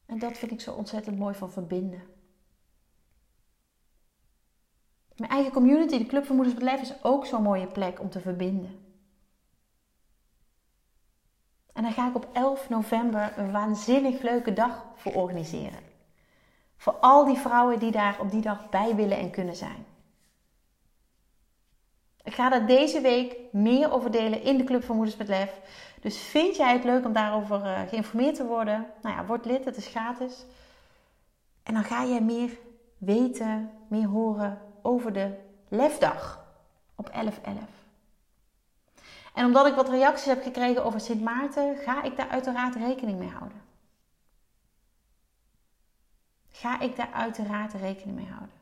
En 0.09 0.18
dat 0.18 0.38
vind 0.38 0.53
ik 0.53 0.61
zo 0.61 0.73
ontzettend 0.73 1.18
mooi 1.18 1.35
van 1.35 1.51
verbinden. 1.51 2.03
Mijn 5.16 5.31
eigen 5.31 5.53
community, 5.53 5.99
de 5.99 6.07
Club 6.07 6.25
van 6.25 6.37
Moeders 6.37 6.57
Bedrijf, 6.57 6.81
is 6.81 7.05
ook 7.05 7.27
zo'n 7.27 7.42
mooie 7.42 7.66
plek 7.66 8.01
om 8.01 8.11
te 8.11 8.21
verbinden. 8.21 8.87
En 11.73 11.83
daar 11.83 11.92
ga 11.92 12.09
ik 12.09 12.14
op 12.14 12.29
11 12.33 12.68
november 12.68 13.38
een 13.38 13.53
waanzinnig 13.53 14.23
leuke 14.23 14.53
dag 14.53 14.85
voor 14.94 15.12
organiseren. 15.12 15.81
Voor 16.77 16.92
al 16.92 17.25
die 17.25 17.37
vrouwen 17.37 17.79
die 17.79 17.90
daar 17.90 18.21
op 18.21 18.31
die 18.31 18.40
dag 18.40 18.68
bij 18.68 18.94
willen 18.94 19.18
en 19.18 19.31
kunnen 19.31 19.57
zijn. 19.57 19.87
Ik 22.28 22.34
ga 22.34 22.48
daar 22.48 22.66
deze 22.66 23.00
week 23.00 23.36
meer 23.52 23.92
over 23.92 24.10
delen 24.10 24.42
in 24.42 24.56
de 24.56 24.64
Club 24.64 24.84
van 24.84 24.96
Moeders 24.96 25.16
met 25.16 25.28
Lef. 25.28 25.60
Dus 26.00 26.18
vind 26.18 26.56
jij 26.56 26.72
het 26.72 26.84
leuk 26.84 27.04
om 27.04 27.12
daarover 27.12 27.64
uh, 27.64 27.80
geïnformeerd 27.88 28.34
te 28.34 28.46
worden? 28.46 28.86
Nou 29.02 29.16
ja, 29.16 29.26
word 29.26 29.44
lid, 29.44 29.64
het 29.64 29.76
is 29.76 29.86
gratis. 29.86 30.44
En 31.62 31.74
dan 31.74 31.84
ga 31.84 32.02
je 32.02 32.20
meer 32.20 32.50
weten, 32.98 33.70
meer 33.88 34.06
horen 34.06 34.60
over 34.82 35.12
de 35.12 35.34
Lefdag 35.68 36.44
op 36.94 37.10
11-11. 37.10 37.12
En 39.34 39.44
omdat 39.44 39.66
ik 39.66 39.74
wat 39.74 39.88
reacties 39.88 40.26
heb 40.26 40.42
gekregen 40.42 40.84
over 40.84 41.00
Sint 41.00 41.22
Maarten, 41.22 41.76
ga 41.76 42.02
ik 42.02 42.16
daar 42.16 42.28
uiteraard 42.28 42.74
rekening 42.74 43.18
mee 43.18 43.30
houden. 43.30 43.62
Ga 46.50 46.80
ik 46.80 46.96
daar 46.96 47.12
uiteraard 47.12 47.72
rekening 47.72 48.16
mee 48.16 48.28
houden. 48.28 48.58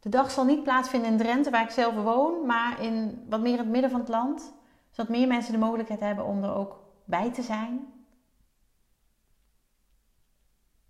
De 0.00 0.08
dag 0.08 0.30
zal 0.30 0.44
niet 0.44 0.62
plaatsvinden 0.62 1.10
in 1.10 1.18
Drenthe, 1.18 1.50
waar 1.50 1.62
ik 1.62 1.70
zelf 1.70 1.94
woon, 1.94 2.46
maar 2.46 2.82
in 2.82 3.26
wat 3.28 3.40
meer 3.40 3.58
het 3.58 3.68
midden 3.68 3.90
van 3.90 4.00
het 4.00 4.08
land. 4.08 4.52
Zodat 4.90 5.10
meer 5.10 5.26
mensen 5.26 5.52
de 5.52 5.58
mogelijkheid 5.58 6.00
hebben 6.00 6.24
om 6.24 6.42
er 6.42 6.54
ook 6.54 6.82
bij 7.04 7.32
te 7.32 7.42
zijn. 7.42 7.92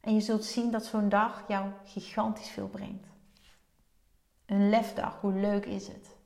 En 0.01 0.15
je 0.15 0.21
zult 0.21 0.45
zien 0.45 0.71
dat 0.71 0.85
zo'n 0.85 1.09
dag 1.09 1.45
jou 1.49 1.71
gigantisch 1.85 2.49
veel 2.49 2.69
brengt. 2.69 3.07
Een 4.47 4.69
lefdag, 4.69 5.21
hoe 5.21 5.33
leuk 5.33 5.67
is 5.67 5.87
het? 5.87 6.17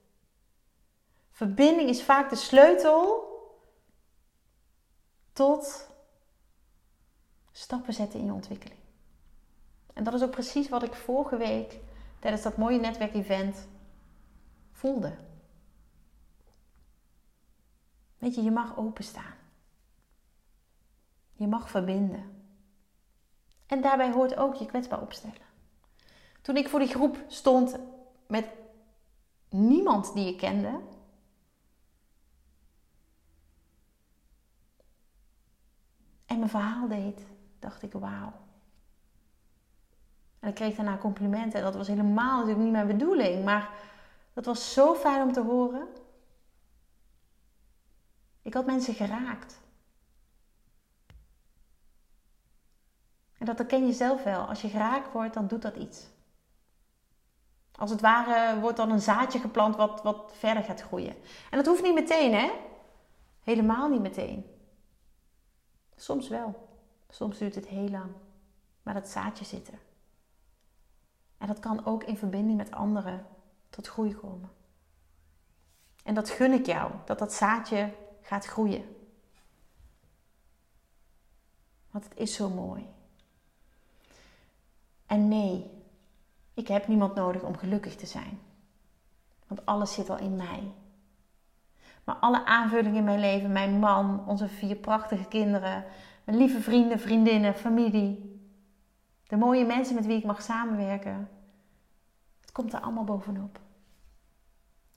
Verbinding 1.30 1.88
is 1.88 2.02
vaak 2.02 2.30
de 2.30 2.36
sleutel 2.36 3.32
tot 5.32 5.88
stappen 7.52 7.94
zetten 7.94 8.20
in 8.20 8.26
je 8.26 8.32
ontwikkeling. 8.32 8.80
En 9.92 10.04
dat 10.04 10.14
is 10.14 10.22
ook 10.22 10.30
precies 10.30 10.68
wat 10.68 10.82
ik 10.82 10.94
vorige 10.94 11.36
week 11.36 11.80
tijdens 12.24 12.44
dat 12.44 12.56
mooie 12.56 12.80
netwerkevent 12.80 13.68
voelde. 14.72 15.16
Weet 18.18 18.34
je, 18.34 18.42
je 18.42 18.50
mag 18.50 18.76
openstaan. 18.76 19.34
Je 21.32 21.46
mag 21.46 21.70
verbinden. 21.70 22.46
En 23.66 23.80
daarbij 23.80 24.12
hoort 24.12 24.36
ook 24.36 24.54
je 24.54 24.66
kwetsbaar 24.66 25.00
opstellen. 25.00 25.46
Toen 26.42 26.56
ik 26.56 26.68
voor 26.68 26.78
die 26.78 26.88
groep 26.88 27.24
stond 27.28 27.78
met 28.26 28.48
niemand 29.48 30.14
die 30.14 30.28
ik 30.28 30.38
kende, 30.38 30.80
en 36.26 36.38
mijn 36.38 36.50
verhaal 36.50 36.88
deed, 36.88 37.26
dacht 37.58 37.82
ik: 37.82 37.92
wauw. 37.92 38.43
En 40.44 40.50
ik 40.50 40.56
kreeg 40.56 40.76
daarna 40.76 40.96
complimenten. 40.98 41.58
En 41.58 41.64
dat 41.64 41.74
was 41.74 41.86
helemaal 41.86 42.36
natuurlijk 42.36 42.64
niet 42.64 42.72
mijn 42.72 42.86
bedoeling. 42.86 43.44
Maar 43.44 43.70
dat 44.32 44.44
was 44.44 44.72
zo 44.72 44.94
fijn 44.94 45.22
om 45.22 45.32
te 45.32 45.42
horen. 45.42 45.88
Ik 48.42 48.54
had 48.54 48.66
mensen 48.66 48.94
geraakt. 48.94 49.60
En 53.38 53.46
dat 53.46 53.58
herken 53.58 53.86
je 53.86 53.92
zelf 53.92 54.22
wel. 54.22 54.40
Als 54.40 54.62
je 54.62 54.68
geraakt 54.68 55.12
wordt, 55.12 55.34
dan 55.34 55.46
doet 55.46 55.62
dat 55.62 55.76
iets. 55.76 56.06
Als 57.74 57.90
het 57.90 58.00
ware 58.00 58.60
wordt 58.60 58.76
dan 58.76 58.90
een 58.90 59.00
zaadje 59.00 59.38
geplant 59.38 59.76
wat, 59.76 60.02
wat 60.02 60.32
verder 60.36 60.62
gaat 60.62 60.82
groeien. 60.82 61.16
En 61.50 61.56
dat 61.56 61.66
hoeft 61.66 61.82
niet 61.82 61.94
meteen, 61.94 62.34
hè? 62.34 62.50
Helemaal 63.42 63.88
niet 63.88 64.02
meteen. 64.02 64.44
Soms 65.96 66.28
wel. 66.28 66.68
Soms 67.08 67.38
duurt 67.38 67.54
het 67.54 67.66
heel 67.66 67.88
lang. 67.88 68.12
Maar 68.82 68.94
dat 68.94 69.08
zaadje 69.08 69.44
zit 69.44 69.68
er. 69.68 69.83
En 71.44 71.50
dat 71.50 71.60
kan 71.60 71.86
ook 71.86 72.04
in 72.04 72.16
verbinding 72.16 72.56
met 72.56 72.70
anderen 72.70 73.26
tot 73.70 73.86
groei 73.86 74.14
komen. 74.14 74.50
En 76.04 76.14
dat 76.14 76.30
gun 76.30 76.52
ik 76.52 76.66
jou, 76.66 76.92
dat 77.04 77.18
dat 77.18 77.32
zaadje 77.32 77.92
gaat 78.20 78.44
groeien. 78.44 78.84
Want 81.90 82.04
het 82.04 82.16
is 82.16 82.34
zo 82.34 82.48
mooi. 82.48 82.86
En 85.06 85.28
nee, 85.28 85.70
ik 86.54 86.68
heb 86.68 86.88
niemand 86.88 87.14
nodig 87.14 87.42
om 87.42 87.56
gelukkig 87.56 87.96
te 87.96 88.06
zijn. 88.06 88.40
Want 89.46 89.66
alles 89.66 89.92
zit 89.92 90.10
al 90.10 90.18
in 90.18 90.36
mij. 90.36 90.72
Maar 92.04 92.16
alle 92.16 92.44
aanvullingen 92.44 92.98
in 92.98 93.04
mijn 93.04 93.20
leven, 93.20 93.52
mijn 93.52 93.78
man, 93.78 94.26
onze 94.26 94.48
vier 94.48 94.76
prachtige 94.76 95.28
kinderen, 95.28 95.84
mijn 96.24 96.38
lieve 96.38 96.60
vrienden, 96.60 97.00
vriendinnen, 97.00 97.54
familie, 97.54 98.33
de 99.34 99.40
mooie 99.40 99.64
mensen 99.64 99.94
met 99.94 100.06
wie 100.06 100.16
ik 100.16 100.24
mag 100.24 100.42
samenwerken, 100.42 101.28
het 102.40 102.52
komt 102.52 102.72
er 102.72 102.80
allemaal 102.80 103.04
bovenop. 103.04 103.60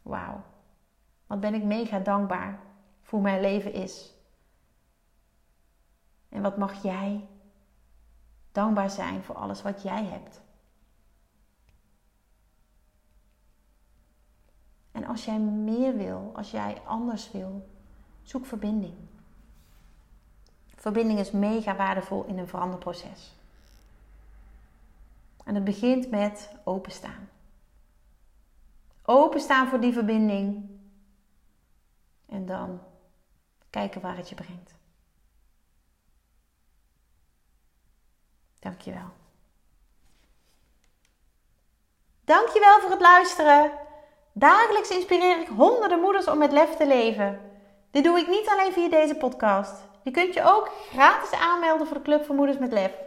Wauw, 0.02 0.44
wat 1.28 1.40
ben 1.40 1.54
ik 1.54 1.64
mega 1.64 2.00
dankbaar 2.00 2.60
voor 3.02 3.22
mijn 3.22 3.42
leven 3.42 3.74
is. 3.74 4.14
En 6.30 6.42
wat 6.42 6.58
mag 6.58 6.84
jij 6.84 7.28
dankbaar 8.52 8.90
zijn 8.90 9.24
voor 9.24 9.36
alles 9.36 9.62
wat 9.62 9.82
jij 9.82 10.04
hebt. 10.06 10.42
En 14.92 15.06
als 15.06 15.26
jij 15.26 15.40
meer 15.40 15.96
wil, 15.96 16.32
als 16.36 16.52
jij 16.52 16.82
anders 16.86 17.32
wil, 17.32 17.70
zoek 18.22 18.46
verbinding. 18.46 18.96
Verbinding 20.76 21.20
is 21.20 21.32
mega 21.32 21.76
waardevol 21.76 22.24
in 22.24 22.38
een 22.38 22.48
veranderproces. 22.48 23.37
En 25.48 25.56
het 25.56 25.64
begint 25.64 26.10
met 26.10 26.50
openstaan. 26.64 27.30
Openstaan 29.04 29.68
voor 29.68 29.80
die 29.80 29.94
verbinding. 29.94 30.70
En 32.30 32.46
dan 32.46 32.80
kijken 33.70 34.02
waar 34.02 34.18
het 34.18 34.30
je 34.30 34.36
brengt. 34.36 34.76
Dankjewel. 38.60 39.10
Dankjewel 42.24 42.80
voor 42.80 42.92
het 42.92 43.02
luisteren. 43.02 43.72
Dagelijks 44.34 44.90
inspireer 44.90 45.40
ik 45.40 45.48
honderden 45.48 46.00
moeders 46.00 46.28
om 46.28 46.38
met 46.38 46.52
lef 46.52 46.76
te 46.76 46.88
leven. 46.88 47.40
Dit 47.92 48.04
doe 48.04 48.20
ik 48.20 48.28
niet 48.28 48.48
alleen 48.48 48.74
via 48.74 48.90
deze 48.90 49.16
podcast. 49.16 49.84
Je 50.04 50.12
kunt 50.12 50.34
je 50.34 50.44
ook 50.44 50.72
gratis 50.90 51.40
aanmelden 51.40 51.88
voor 51.88 51.98
de 51.98 52.04
Club 52.04 52.26
voor 52.26 52.36
Moeders 52.36 52.58
met 52.58 52.72
Lef. 52.72 53.07